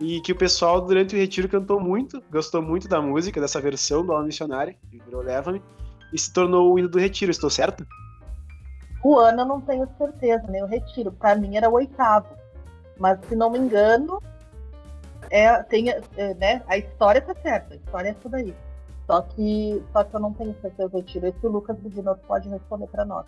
[0.00, 4.06] E que o pessoal, durante o retiro, cantou muito, gostou muito da música, dessa versão
[4.06, 5.60] do Alma Missionária, que virou Leva-me,
[6.12, 7.84] e se tornou o hino do retiro, estou certo?
[9.02, 11.10] O ano eu não tenho certeza, nem o retiro.
[11.10, 12.28] Pra mim era o oitavo.
[13.00, 14.22] Mas se não me engano,
[15.30, 18.54] é, tem, é, né, a história tá certa, a história é essa daí.
[19.06, 21.26] Só que, só que eu não tenho certeza do retiro.
[21.26, 23.26] Esse o Lucas Budinotto pode responder pra nós.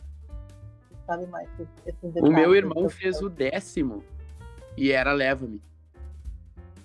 [1.06, 1.68] Sabe mais esses,
[2.04, 4.02] esses O meu irmão fez o décimo
[4.76, 5.62] e era Leva-me.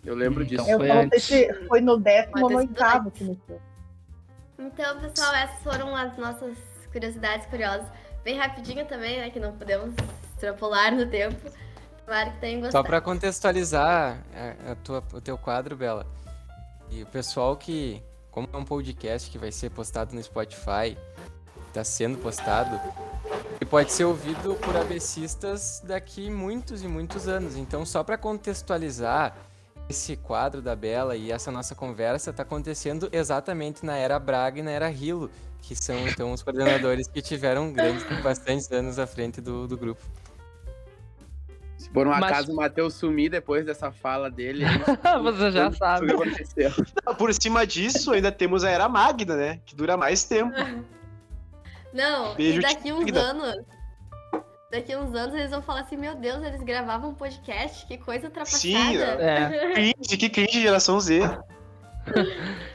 [0.04, 0.63] Eu lembro Hum, disso.
[0.63, 3.62] então Eu não sei se foi no décimo ou no oitavo que iniciou.
[4.60, 6.58] Então, pessoal, essas foram as nossas
[6.91, 7.88] curiosidades curiosas.
[8.24, 9.30] Bem rapidinho também, né?
[9.30, 9.95] Que não podemos
[10.36, 11.50] extrapolar no tempo.
[12.12, 12.88] Claro que Só gostado.
[12.88, 16.06] para contextualizar a, a tua, o teu quadro, Bela.
[16.89, 20.97] E o pessoal que, como é um podcast que vai ser postado no Spotify,
[21.69, 22.78] está sendo postado,
[23.62, 27.56] e pode ser ouvido por abecistas daqui muitos e muitos anos.
[27.56, 29.34] Então, só para contextualizar,
[29.88, 34.62] esse quadro da Bela e essa nossa conversa está acontecendo exatamente na era Braga e
[34.62, 39.39] na era Rilo, que são então os coordenadores que tiveram grandes, bastantes anos à frente
[39.39, 40.04] do, do grupo.
[41.94, 44.64] Por um Mas- acaso o Matheus sumir depois dessa fala dele,
[45.24, 46.08] Você já sabe.
[46.08, 46.72] que aconteceu.
[47.18, 49.60] Por cima disso, ainda temos a Era Magna, né?
[49.66, 50.54] Que dura mais tempo.
[51.94, 53.20] Não, Beijo, e daqui uns Magda.
[53.20, 53.56] anos.
[54.72, 58.28] Daqui uns anos eles vão falar assim, meu Deus, eles gravavam um podcast, que coisa
[58.28, 58.58] ultrapassada.
[58.58, 59.74] Sim, É.
[59.74, 61.20] Cringe, que cringe geração Z.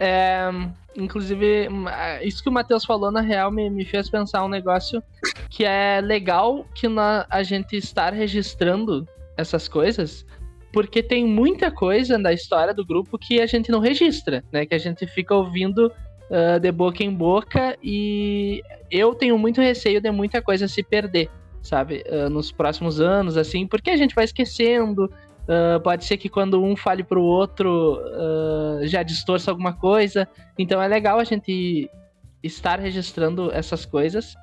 [0.00, 0.48] É,
[0.96, 1.86] inclusive, hum,
[2.22, 5.02] isso que o Matheus falou, na real, me, me fez pensar um negócio
[5.50, 9.06] que é legal que na- a gente estar registrando
[9.36, 10.24] essas coisas,
[10.72, 14.66] porque tem muita coisa da história do grupo que a gente não registra, né?
[14.66, 15.90] Que a gente fica ouvindo
[16.30, 21.30] ah, de boca em boca e eu tenho muito receio de muita coisa se perder,
[21.62, 22.04] sabe?
[22.10, 25.10] Ah, nos próximos anos, assim, porque a gente vai esquecendo,
[25.48, 30.28] Uh, pode ser que quando um fale pro outro uh, já distorça alguma coisa.
[30.58, 31.90] Então é legal a gente
[32.42, 34.34] estar registrando essas coisas.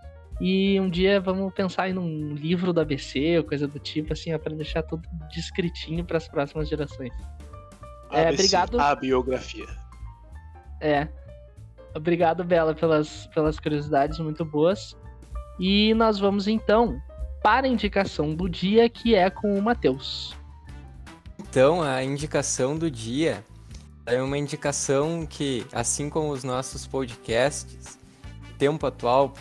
[0.41, 4.33] E um dia vamos pensar em um livro do ABC ou coisa do tipo, assim,
[4.33, 7.13] ó, pra deixar tudo descritinho para as próximas gerações.
[8.11, 8.79] É, ABC, obrigado.
[8.79, 9.65] A biografia.
[10.81, 11.07] É.
[11.95, 14.97] Obrigado, Bela, pelas, pelas curiosidades muito boas.
[15.59, 16.99] E nós vamos então
[17.41, 20.35] para a indicação do dia, que é com o Matheus.
[21.55, 23.41] Então, a indicação do dia
[24.05, 27.97] é uma indicação que, assim como os nossos podcasts,
[28.57, 29.33] tempo atual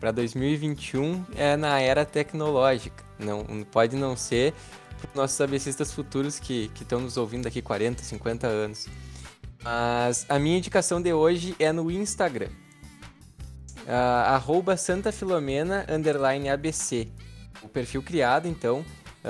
[0.00, 3.04] para 2021 é na era tecnológica.
[3.16, 4.52] Não pode não ser
[4.98, 8.88] para os nossos abecistas futuros que estão nos ouvindo daqui 40, 50 anos.
[9.62, 12.50] Mas a minha indicação de hoje é no Instagram.
[13.86, 17.06] Ah, arroba Santa Filomena underline ABC.
[17.62, 18.84] O perfil criado, então,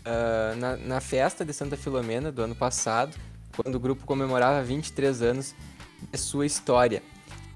[0.04, 3.16] ah, na, na festa de Santa Filomena do ano passado,
[3.56, 5.54] quando o grupo comemorava 23 anos
[6.10, 7.02] de sua história.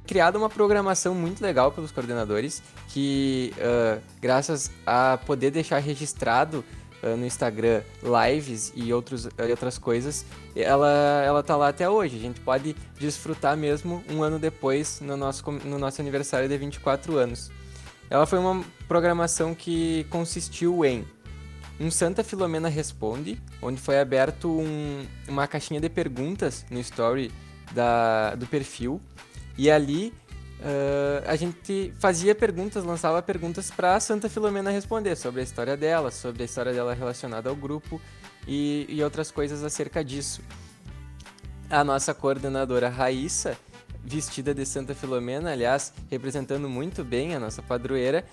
[0.07, 6.65] Criada uma programação muito legal pelos coordenadores, que ah, graças a poder deixar registrado
[7.03, 12.17] ah, no Instagram lives e outros, outras coisas, ela, ela tá lá até hoje.
[12.17, 17.17] A gente pode desfrutar mesmo um ano depois, no nosso, no nosso aniversário de 24
[17.17, 17.51] anos.
[18.09, 21.05] Ela foi uma programação que consistiu em
[21.79, 27.31] um Santa Filomena Responde, onde foi aberto um- uma caixinha de perguntas no story
[27.73, 29.01] da, do perfil.
[29.59, 30.13] E ali
[30.63, 36.11] ah, a gente fazia perguntas, lançava perguntas para Santa Filomena responder sobre a história dela,
[36.11, 38.01] sobre a história dela relacionada ao grupo
[38.47, 40.41] e, e outras coisas acerca disso.
[41.69, 43.57] A nossa coordenadora Raíssa,
[44.05, 48.25] vestida de Santa Filomena, aliás, representando muito bem a nossa padroeira,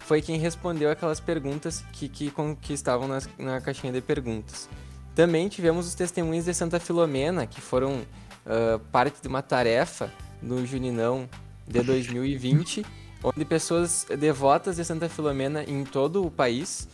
[0.00, 4.68] foi quem respondeu aquelas perguntas que, que, que estavam nas- na caixinha de perguntas.
[5.14, 8.02] Também tivemos os testemunhos de Santa Filomena, que foram
[8.44, 11.28] ah, parte de uma tarefa no Juninão
[11.66, 12.84] de 2020,
[13.24, 16.86] onde pessoas devotas de Santa Filomena em todo o país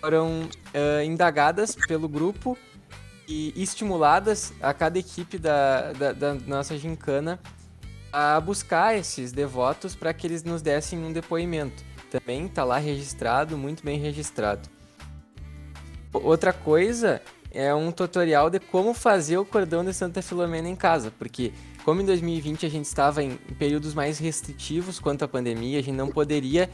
[0.00, 2.58] foram ah, indagadas pelo grupo
[3.28, 7.38] e estimuladas a cada equipe da, da, da nossa gincana
[8.12, 11.84] a buscar esses devotos para que eles nos dessem um depoimento.
[12.10, 14.68] Também está lá registrado, muito bem registrado.
[16.12, 21.12] Outra coisa é um tutorial de como fazer o cordão de Santa Filomena em casa,
[21.18, 21.52] porque
[21.84, 25.96] como em 2020 a gente estava em períodos mais restritivos quanto à pandemia, a gente
[25.96, 26.68] não poderia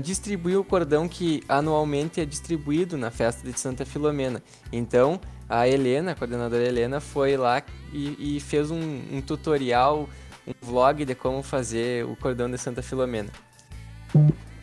[0.00, 4.42] distribuir o cordão que anualmente é distribuído na festa de Santa Filomena.
[4.72, 7.62] Então, a Helena, a coordenadora Helena, foi lá
[7.92, 10.08] e, e fez um, um, tutorial,
[10.46, 13.30] um vlog de como fazer o cordão de Santa Filomena.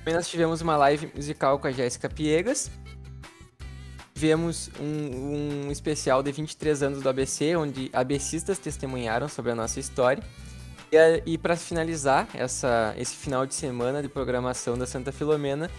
[0.06, 2.70] Também nós tivemos uma live musical com a Jéssica Piegas.
[4.13, 9.80] Tivemos um, um especial de 23 anos do ABC, onde ABCistas testemunharam sobre a nossa
[9.80, 10.24] história.
[10.91, 15.72] E, e para finalizar essa, esse final de semana de programação da Santa Filomena,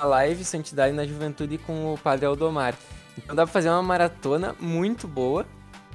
[0.00, 2.74] uma live Santidade na Juventude com o Padre Aldomar.
[3.18, 5.44] Então dá para fazer uma maratona muito boa.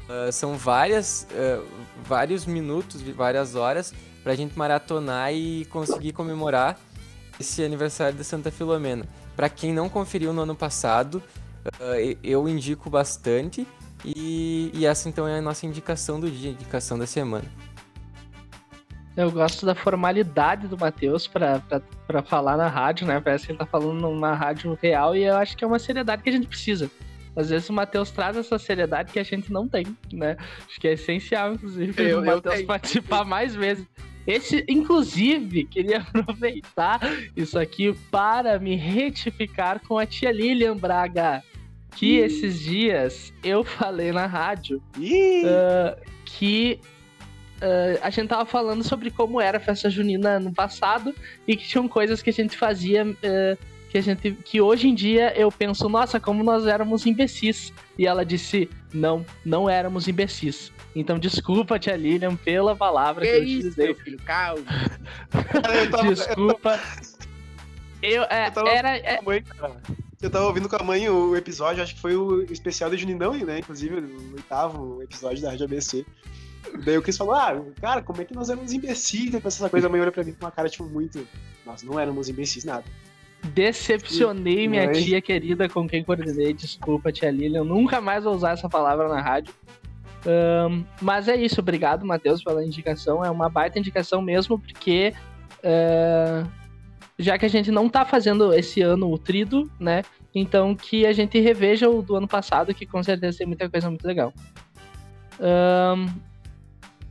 [0.07, 1.65] Uh, são várias, uh,
[2.03, 6.77] vários minutos, várias horas para a gente maratonar e conseguir comemorar
[7.39, 9.05] esse aniversário da Santa Filomena.
[9.35, 11.21] Para quem não conferiu no ano passado,
[11.65, 13.67] uh, eu indico bastante.
[14.05, 17.45] E, e essa então é a nossa indicação do dia, indicação da semana.
[19.15, 21.61] Eu gosto da formalidade do Matheus pra
[22.25, 23.21] falar na rádio, né?
[23.21, 26.23] Parece que ele tá falando numa rádio real e eu acho que é uma seriedade
[26.23, 26.89] que a gente precisa.
[27.35, 30.35] Às vezes o Matheus traz essa seriedade que a gente não tem, né?
[30.67, 33.85] Acho que é essencial, inclusive, eu, o Matheus participar mais vezes.
[34.25, 36.99] Esse, inclusive, queria aproveitar
[37.35, 41.43] isso aqui para me retificar com a tia Lilian Braga.
[41.95, 46.79] Que esses dias eu falei na rádio uh, que
[47.61, 51.13] uh, a gente tava falando sobre como era a festa junina no passado
[51.47, 53.57] e que tinham coisas que a gente fazia uh,
[53.93, 57.71] que a gente que hoje em dia eu penso, nossa, como nós éramos imbecis.
[57.95, 60.71] E ela disse, não, não éramos imbecis.
[60.95, 63.85] Então desculpa, tia Lilian, pela palavra que, que eu isso, utilizei.
[63.85, 64.63] Meu filho, calma.
[66.09, 66.79] desculpa.
[68.01, 69.43] Eu, é, Eu tava era, é, mãe.
[70.19, 73.35] Eu tava ouvindo com a mãe o episódio, acho que foi o especial de Juninão,
[73.35, 73.59] né?
[73.59, 76.03] Inclusive, o oitavo episódio da Rádio ABC.
[76.83, 79.29] Daí o Chris falou, ah, cara, como é que nós éramos imbecis?
[79.29, 81.27] Depois essa coisa, a mãe olha pra mim com uma cara, tipo, muito...
[81.63, 82.85] Nós não éramos imbecis, nada.
[83.43, 85.03] Decepcionei minha Mãe.
[85.03, 86.53] tia querida com quem coordenei.
[86.53, 87.59] Desculpa, tia Lilian.
[87.59, 89.53] Eu nunca mais vou usar essa palavra na rádio.
[90.25, 91.59] Ahn, mas é isso.
[91.59, 93.23] Obrigado, Matheus, pela indicação.
[93.23, 95.13] É uma baita indicação mesmo, porque
[95.61, 96.43] é,
[97.19, 100.03] já que a gente não tá fazendo esse ano o trido, né?
[100.33, 103.89] Então que a gente reveja o do ano passado, que com certeza tem muita coisa
[103.89, 104.33] muito legal.
[105.39, 106.07] Ahn,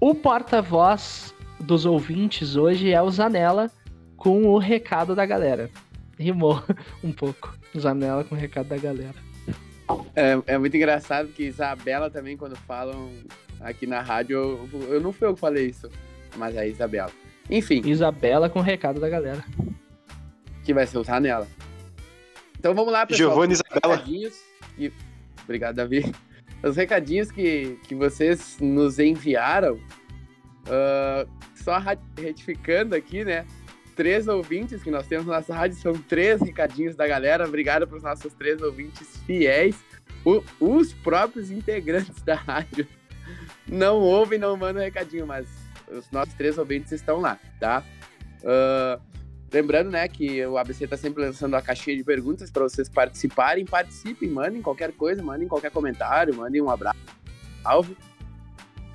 [0.00, 3.70] o porta-voz dos ouvintes hoje é o Zanella
[4.16, 5.70] com o recado da galera.
[6.22, 6.62] Rimou
[7.02, 7.54] um pouco.
[7.78, 9.14] Zanella com o recado da galera.
[10.14, 13.10] É, é muito engraçado que Isabela também, quando falam
[13.60, 14.36] aqui na rádio,
[14.72, 15.88] eu, eu não fui eu que falei isso,
[16.36, 17.10] mas é a Isabela.
[17.50, 19.44] Enfim, Isabela com o recado da galera.
[20.64, 21.46] que vai ser usar nela.
[22.58, 23.30] Então vamos lá, pessoal.
[23.30, 23.96] Giovanni Os Isabela.
[23.96, 24.40] recadinhos
[24.76, 24.92] que-
[25.44, 26.14] Obrigado, Davi.
[26.62, 29.80] Os recadinhos que, que vocês nos enviaram,
[30.68, 31.78] ah, só
[32.16, 33.44] retificando aqui, né?
[33.94, 37.46] Três ouvintes que nós temos na nossa rádio, são três recadinhos da galera.
[37.46, 39.76] Obrigado para os nossos três ouvintes fiéis.
[40.24, 42.86] O- os próprios integrantes da rádio
[43.66, 45.46] não ouvem, não mandam recadinho, mas
[45.90, 47.82] os nossos três ouvintes estão lá, tá?
[48.44, 48.98] Ah,
[49.54, 53.66] Lembrando, né, que o ABC tá sempre lançando a caixinha de perguntas para vocês participarem.
[53.66, 56.98] Participem, mandem qualquer coisa, mandem qualquer comentário, mandem um abraço.
[57.62, 57.94] Salve.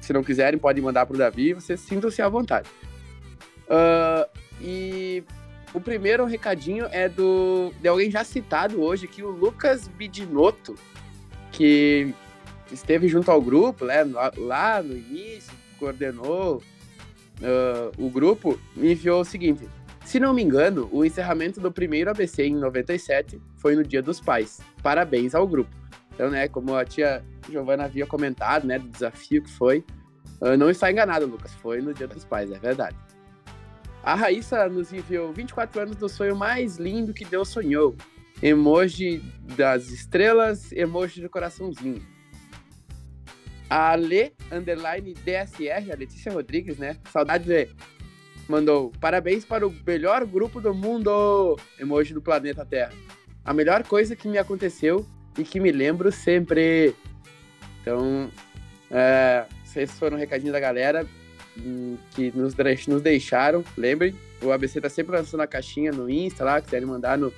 [0.02, 2.68] Se não quiserem, podem mandar pro Davi, vocês sintam-se à vontade.
[3.70, 4.28] Ah,
[4.62, 5.24] e
[5.74, 10.76] o primeiro recadinho é do de alguém já citado hoje aqui, o Lucas Bidinotto,
[11.52, 12.14] que
[12.72, 14.04] esteve junto ao grupo, né,
[14.38, 16.62] lá, no início, coordenou
[17.42, 19.68] ah, o grupo, me enviou o seguinte:
[20.04, 24.20] se não me engano, o encerramento do primeiro ABC em 97 foi no Dia dos
[24.20, 24.60] Pais.
[24.82, 25.76] Parabéns ao grupo.
[26.14, 29.84] Então, né, como a tia Giovana havia comentado, né, do desafio que foi,
[30.42, 32.96] ah, não está enganado, Lucas, foi no Dia dos Pais, é verdade.
[34.08, 37.94] A Raíssa nos enviou 24 anos do sonho mais lindo que Deus sonhou.
[38.42, 39.22] Emoji
[39.58, 42.02] das estrelas, emoji de coraçãozinho.
[43.70, 46.96] A Lê, underline DSR, a Letícia Rodrigues, né?
[47.12, 47.68] Saudade, Lê.
[48.48, 51.60] Mandou, parabéns para o melhor grupo do mundo!
[51.78, 52.94] Emoji do planeta Terra.
[53.44, 55.06] A melhor coisa que me aconteceu
[55.38, 56.96] e que me lembro sempre.
[57.82, 58.32] Então,
[58.90, 61.06] é, esses foram o recadinho da galera
[62.16, 62.54] que nos,
[62.88, 63.64] nos deixaram.
[63.78, 67.34] Lembrem, o ABC tá sempre lançando a caixinha no Insta lá, quiserem mandar no,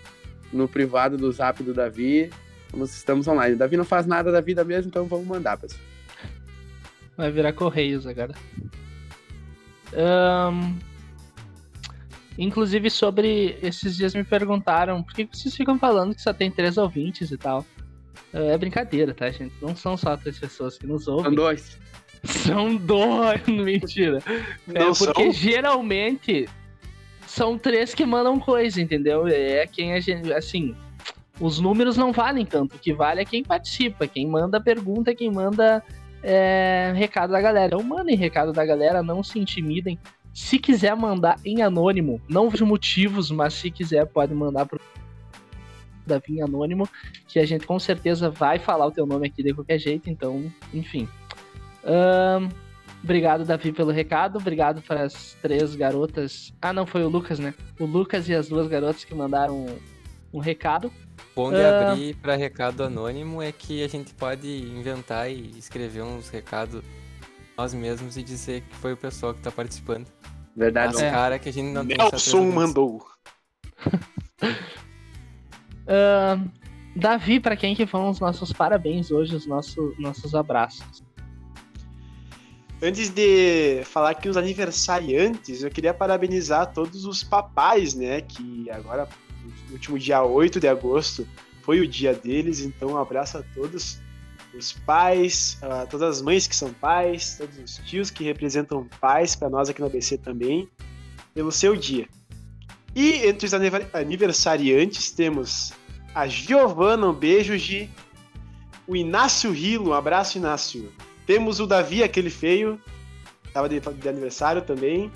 [0.52, 2.30] no privado do zap do Davi.
[2.72, 3.56] Vamos, estamos online.
[3.56, 5.82] O Davi não faz nada da vida mesmo, então vamos mandar, pessoal.
[7.18, 8.34] Vai virar Correios agora.
[9.94, 10.78] Ahn,
[12.38, 16.78] inclusive, sobre esses dias me perguntaram por que vocês ficam falando que só tem três
[16.78, 17.66] ouvintes e tal.
[18.32, 19.56] É brincadeira, tá, gente?
[19.62, 21.34] Não são só três pessoas que nos São ouvem.
[21.34, 21.80] dois.
[22.24, 24.20] São dois, mentira.
[24.74, 25.32] É Não porque são?
[25.32, 26.48] geralmente
[27.26, 29.28] são três que mandam coisa, entendeu?
[29.28, 30.76] É quem a gente, assim,
[31.40, 32.76] os números não valem tanto.
[32.76, 35.84] O que vale é quem participa, quem manda pergunta, quem manda
[36.24, 37.68] é, recado da galera.
[37.68, 39.98] Então mandem recado da galera, não se intimidem.
[40.34, 44.80] Se quiser mandar em anônimo, não vejo motivos, mas se quiser pode mandar pro
[46.06, 46.90] Davi em anônimo,
[47.28, 50.52] que a gente com certeza vai falar o teu nome aqui de qualquer jeito, então,
[50.74, 51.08] enfim.
[51.90, 52.50] Ahn,
[53.04, 54.38] obrigado, Davi, pelo recado.
[54.38, 56.54] Obrigado para as três garotas.
[56.62, 57.56] Ah, não, foi o Lucas, né?
[57.80, 59.80] O Lucas e as duas garotas que mandaram um,
[60.34, 60.92] um recado.
[61.36, 66.30] Bom de abrir para recado anônimo é que a gente pode inventar e escrever uns
[66.30, 66.84] recados
[67.58, 70.08] nós mesmos e dizer que foi o pessoal que tá participando.
[70.56, 70.96] Verdade.
[70.96, 71.10] As É.
[71.12, 73.06] cara que a gente não Nelson mandou.
[75.88, 76.48] Ahn,
[76.96, 81.04] Davi, para quem que vão os nossos parabéns hoje, os nossos, nossos abraços.
[82.82, 88.22] Antes de falar aqui os aniversariantes, eu queria parabenizar todos os papais, né?
[88.22, 89.08] Que agora,
[89.68, 91.28] no último dia 8 de agosto,
[91.64, 92.62] foi o dia deles.
[92.62, 94.00] Então, um abraço a todos
[94.58, 99.36] os pais, a todas as mães que são pais, todos os tios que representam pais
[99.36, 100.68] para nós aqui no ABC também,
[101.34, 102.08] pelo seu dia.
[102.96, 105.74] E entre os aniver- aniversariantes temos
[106.16, 107.90] a Giovana, um beijo, Gi.
[108.88, 110.92] O Inácio Rilo, um abraço, Inácio.
[111.30, 112.82] Temos o Davi, aquele feio,
[113.54, 115.12] tava de, de aniversário também.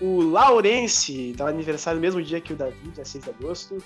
[0.00, 3.78] O Laurence, tava de aniversário no mesmo dia que o Davi, dia 6 de agosto.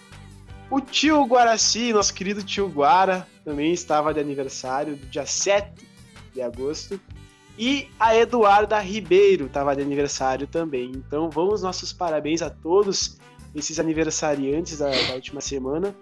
[0.70, 5.87] O tio Guaraci, nosso querido tio Guara, também estava de aniversário, dia 7
[6.32, 6.99] de agosto.
[7.59, 10.91] E a Eduarda Ribeiro estava de aniversário também.
[10.91, 13.18] Então vamos nossos parabéns a todos
[13.55, 15.95] esses aniversariantes da, da última semana.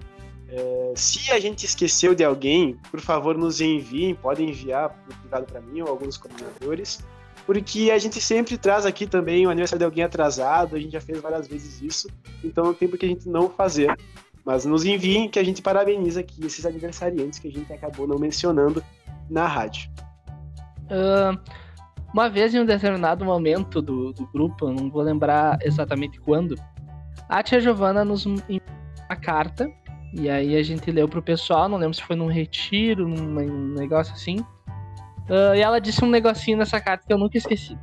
[0.56, 4.90] É, se a gente esqueceu de alguém, por favor nos enviem, podem enviar
[5.20, 7.04] privado para mim ou alguns coordenadores,
[7.44, 11.00] porque a gente sempre traz aqui também o aniversário de alguém atrasado, a gente já
[11.00, 12.08] fez várias vezes isso,
[12.44, 13.96] então não tem por que a gente não fazer.
[14.44, 18.18] Mas nos enviem que a gente parabeniza aqui esses aniversariantes que a gente acabou não
[18.18, 18.84] mencionando
[19.28, 19.90] na rádio.
[20.88, 21.36] Ahn,
[22.12, 26.54] uma vez em um determinado momento do, do grupo, não vou lembrar exatamente quando,
[27.28, 28.60] a tia Giovana nos enviou
[29.10, 29.68] uma carta,
[30.16, 34.14] e aí a gente leu pro pessoal, não lembro se foi num retiro, num, negócio
[34.14, 34.44] assim.
[35.28, 37.76] Ah, e ela disse um negocinho nessa carta que eu nunca esqueci.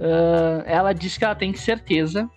[0.00, 2.28] Ah, ela disse que ela tem certeza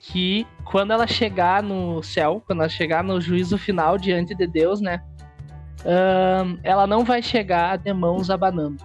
[0.00, 4.80] que quando ela chegar no céu, quando ela chegar no juízo final diante de Deus,
[4.80, 5.02] né?
[5.84, 8.84] ahn, ela não vai chegar de mãos abanando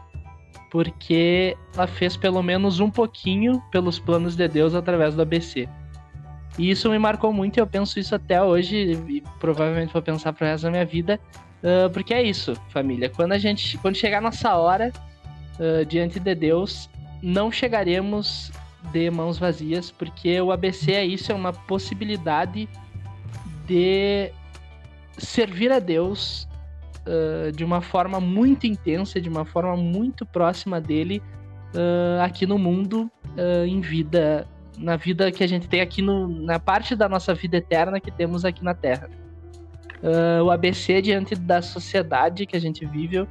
[0.72, 5.68] porque ela fez pelo menos um pouquinho pelos planos de Deus através do ABC.
[6.58, 10.34] E isso me marcou muito e eu penso isso até hoje e provavelmente vou pensar
[10.34, 11.20] pro resto da minha vida,
[11.64, 13.10] ah, porque é isso, família.
[13.10, 14.92] Quando a gente, quando chegar a nossa hora
[15.60, 16.90] ah, diante de Deus,
[17.22, 18.52] não chegaremos
[18.92, 22.68] de mãos vazias, porque o ABC é isso, é uma possibilidade
[23.68, 24.32] de
[25.18, 26.48] servir a Deus
[27.06, 31.22] uh, de uma forma muito intensa, de uma forma muito próxima dele
[31.76, 34.48] uh, aqui no mundo, uh, em vida,
[34.82, 38.12] na vida que a gente tem aqui no, na parte da nossa vida eterna que
[38.12, 39.10] temos aqui na Terra.
[40.02, 43.28] Uh, o ABC diante da sociedade que a gente vive,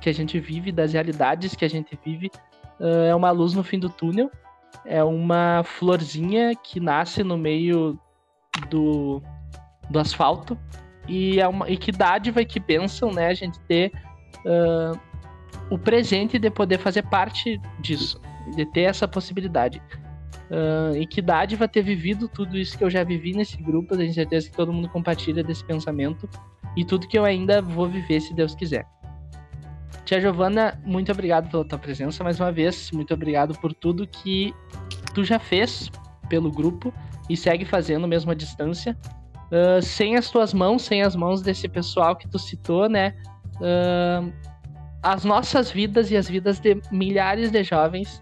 [0.00, 2.30] que a gente vive, das realidades que a gente vive,
[2.78, 4.30] uh, é uma luz no fim do túnel,
[4.84, 7.98] é uma florzinha que nasce no meio
[8.68, 9.22] do,
[9.88, 10.58] do asfalto
[11.08, 13.90] e, é uma, e que dádiva e que bênção, né, a gente ter
[14.44, 15.00] uh,
[15.70, 18.20] o presente de poder fazer parte disso,
[18.54, 19.80] de ter essa possibilidade.
[20.50, 24.12] Uh, e que dádiva ter vivido tudo isso que eu já vivi nesse grupo, tenho
[24.12, 26.28] certeza que todo mundo compartilha desse pensamento
[26.76, 28.84] e tudo que eu ainda vou viver, se Deus quiser.
[30.04, 34.52] Tia Giovana, muito obrigado pela tua presença mais uma vez, muito obrigado por tudo que
[35.14, 35.88] tu já fez
[36.28, 36.92] pelo grupo
[37.28, 38.96] e segue fazendo mesmo à distância.
[39.52, 43.14] Uh, sem as tuas mãos, sem as mãos desse pessoal que tu citou, né?
[43.56, 44.32] Uh,
[45.02, 48.20] as nossas vidas e as vidas de milhares de jovens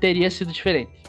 [0.00, 1.00] teria sido diferente.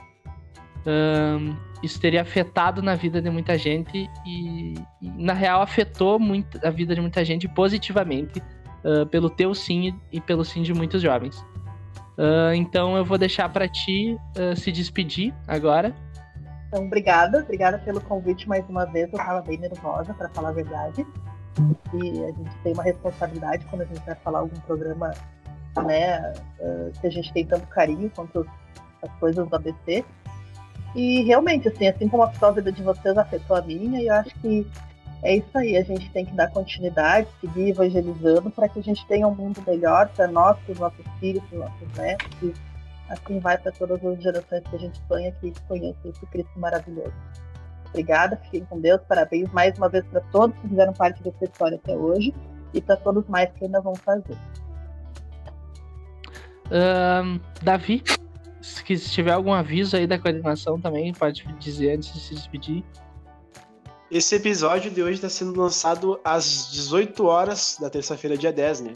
[0.81, 6.59] Uh, isso teria afetado na vida de muita gente e, e na real afetou muito
[6.65, 8.41] a vida de muita gente positivamente
[9.11, 11.45] pelo teu sim e pelo sim de muitos jovens.
[12.55, 14.17] então eu vou deixar para ti
[14.55, 15.93] se despedir agora.
[16.71, 19.11] Então, obrigada, obrigada pelo convite mais uma vez.
[19.11, 21.05] Eu estava bem nervosa, para falar a verdade.
[21.93, 25.11] E a gente tem uma responsabilidade quando a gente vai falar algum programa,
[25.85, 28.47] né, uh, que a gente tem tanto carinho quanto
[29.01, 30.05] as coisas do ABC.
[30.95, 34.35] E realmente, assim, assim como a vida de vocês afetou a minha, e eu acho
[34.39, 34.67] que
[35.23, 39.05] é isso aí, a gente tem que dar continuidade, seguir evangelizando para que a gente
[39.05, 42.53] tenha um mundo melhor para nós, para os nossos filhos, para os nossos netos,
[43.07, 47.13] assim vai para todas as gerações que a gente sonha que conheça esse Cristo maravilhoso.
[47.89, 51.79] Obrigada, fiquem com Deus, parabéns mais uma vez para todos que fizeram parte dessa história
[51.81, 52.33] até hoje
[52.73, 54.37] e para todos mais que ainda vão fazer.
[56.71, 58.01] Um, Davi,
[58.61, 62.83] se tiver algum aviso aí da coordenação também, pode dizer antes de se despedir.
[64.09, 68.93] Esse episódio de hoje está sendo lançado às 18 horas da terça-feira, dia 10, né?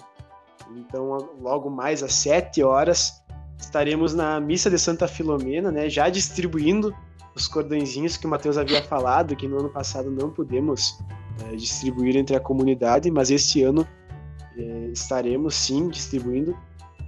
[0.76, 3.24] Então, logo mais às 7 horas,
[3.58, 5.90] estaremos na Missa de Santa Filomena, né?
[5.90, 6.94] Já distribuindo
[7.34, 11.00] os cordõezinhos que o Matheus havia falado, que no ano passado não pudemos
[11.44, 13.88] é, distribuir entre a comunidade, mas este ano
[14.58, 14.62] é,
[14.92, 16.58] estaremos sim distribuindo.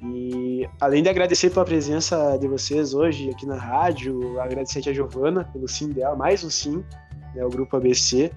[0.03, 5.43] E além de agradecer pela presença de vocês hoje aqui na rádio, agradecer a Giovana
[5.45, 6.83] pelo sim dela, mais um sim
[7.33, 8.31] né, o Grupo ABC.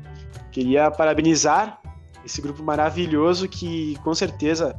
[0.51, 1.81] Queria parabenizar
[2.25, 4.79] esse grupo maravilhoso que, com certeza,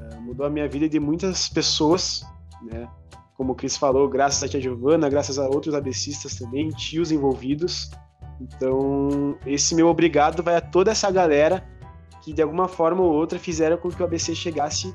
[0.00, 2.24] eh, mudou a minha vida e de muitas pessoas,
[2.62, 2.88] né?
[3.34, 7.90] Como o Cris falou, graças a tia Giovana, graças a outros ABCistas também, tios envolvidos.
[8.40, 11.66] Então, esse meu obrigado vai a toda essa galera
[12.22, 14.94] que, de alguma forma ou outra, fizeram com que o ABC chegasse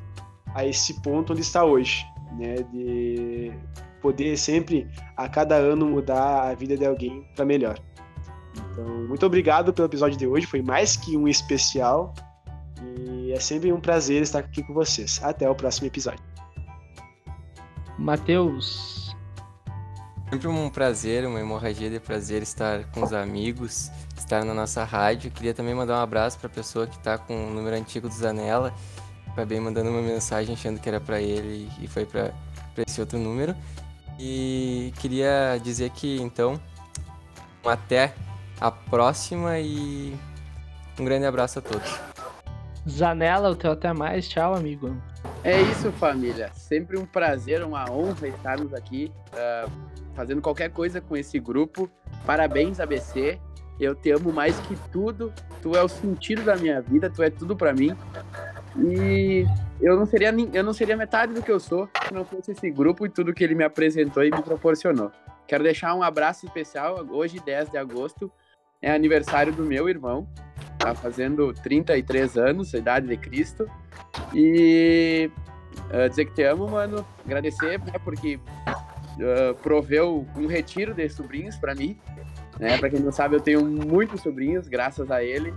[0.54, 2.06] a esse ponto onde está hoje,
[2.38, 2.56] né?
[2.72, 3.52] De
[4.02, 7.80] poder sempre, a cada ano, mudar a vida de alguém para melhor.
[8.72, 12.14] Então, muito obrigado pelo episódio de hoje, foi mais que um especial.
[13.00, 15.22] E é sempre um prazer estar aqui com vocês.
[15.24, 16.24] Até o próximo episódio.
[17.98, 19.16] Matheus.
[20.30, 25.30] Sempre um prazer, uma hemorragia de prazer estar com os amigos, estar na nossa rádio.
[25.30, 28.14] Queria também mandar um abraço para a pessoa que está com o número antigo do
[28.14, 28.74] Zanella.
[29.32, 32.32] Acabei mandando uma mensagem achando que era para ele e foi para
[32.86, 33.56] esse outro número.
[34.20, 36.60] E queria dizer que então,
[37.66, 38.14] até
[38.60, 40.16] a próxima e
[41.00, 42.00] um grande abraço a todos.
[42.88, 44.28] Zanella, o teu até mais.
[44.28, 44.96] Tchau, amigo.
[45.44, 46.52] É isso, família.
[46.54, 49.72] Sempre um prazer, uma honra estarmos aqui uh,
[50.14, 51.90] fazendo qualquer coisa com esse grupo.
[52.26, 53.40] Parabéns, ABC.
[53.80, 55.34] Eu te amo mais que tudo.
[55.62, 57.96] Tu é o sentido da minha vida, tu é tudo para mim.
[58.78, 59.46] E
[59.82, 62.70] eu não seria eu não seria metade do que eu sou se não fosse esse
[62.70, 65.12] grupo e tudo que ele me apresentou e me proporcionou.
[65.48, 68.32] Quero deixar um abraço especial hoje, 10 de agosto,
[68.82, 70.28] é aniversário do meu irmão,
[70.80, 73.70] tá fazendo 33 anos, a idade de Cristo.
[74.34, 75.30] E
[75.94, 81.58] uh, dizer que te amo, mano, agradecer, né, porque uh, proveu um retiro de sobrinhos
[81.58, 82.00] para mim.
[82.62, 82.78] Né?
[82.78, 85.52] Para quem não sabe, eu tenho muitos sobrinhos, graças a ele,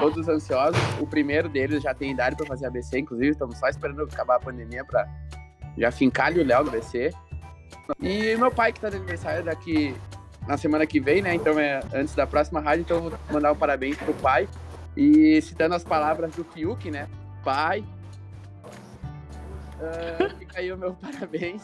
[0.00, 0.80] todos ansiosos.
[0.98, 4.40] O primeiro deles já tem idade para fazer ABC, inclusive, estamos só esperando acabar a
[4.40, 5.06] pandemia para
[5.76, 7.10] já fincar o Léo no ABC.
[8.00, 9.94] E meu pai, que está de aniversário daqui
[10.48, 11.34] na semana que vem, né?
[11.34, 14.48] Então é antes da próxima rádio, então eu vou mandar um parabéns pro pai.
[14.96, 17.06] E citando as palavras do Fiuk, né?
[17.44, 17.84] Pai.
[19.78, 21.62] Uh, fica aí o meu parabéns.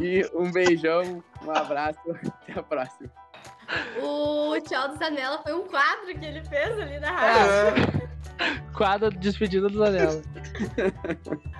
[0.00, 2.00] E um beijão, um abraço,
[2.40, 3.10] até a próxima.
[4.02, 7.84] O tchau do Zanella foi um quadro que ele fez ali na rádio.
[8.38, 8.72] É.
[8.74, 10.22] Quadro de despedida do Zanella.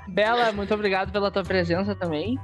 [0.08, 2.38] Bela, muito obrigado pela tua presença também.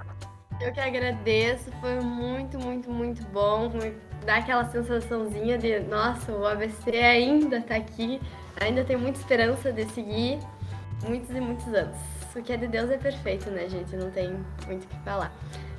[0.60, 3.70] Eu que agradeço, foi muito, muito, muito bom.
[4.24, 8.20] Dá aquela sensaçãozinha de, nossa, o ABC ainda tá aqui,
[8.60, 10.38] ainda tem muita esperança de seguir
[11.02, 11.96] muitos e muitos anos.
[12.34, 13.94] O que é de Deus é perfeito, né, gente?
[13.96, 14.30] Não tem
[14.66, 15.32] muito o que falar.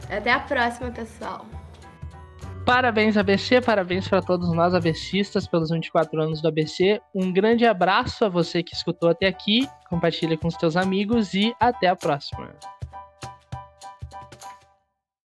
[0.09, 1.45] Até a próxima, pessoal.
[2.65, 6.99] Parabéns, ABC, parabéns para todos nós ABCistas pelos 24 anos do ABC.
[7.13, 11.87] Um grande abraço a você que escutou até aqui, compartilha com os amigos e até
[11.87, 12.55] a próxima.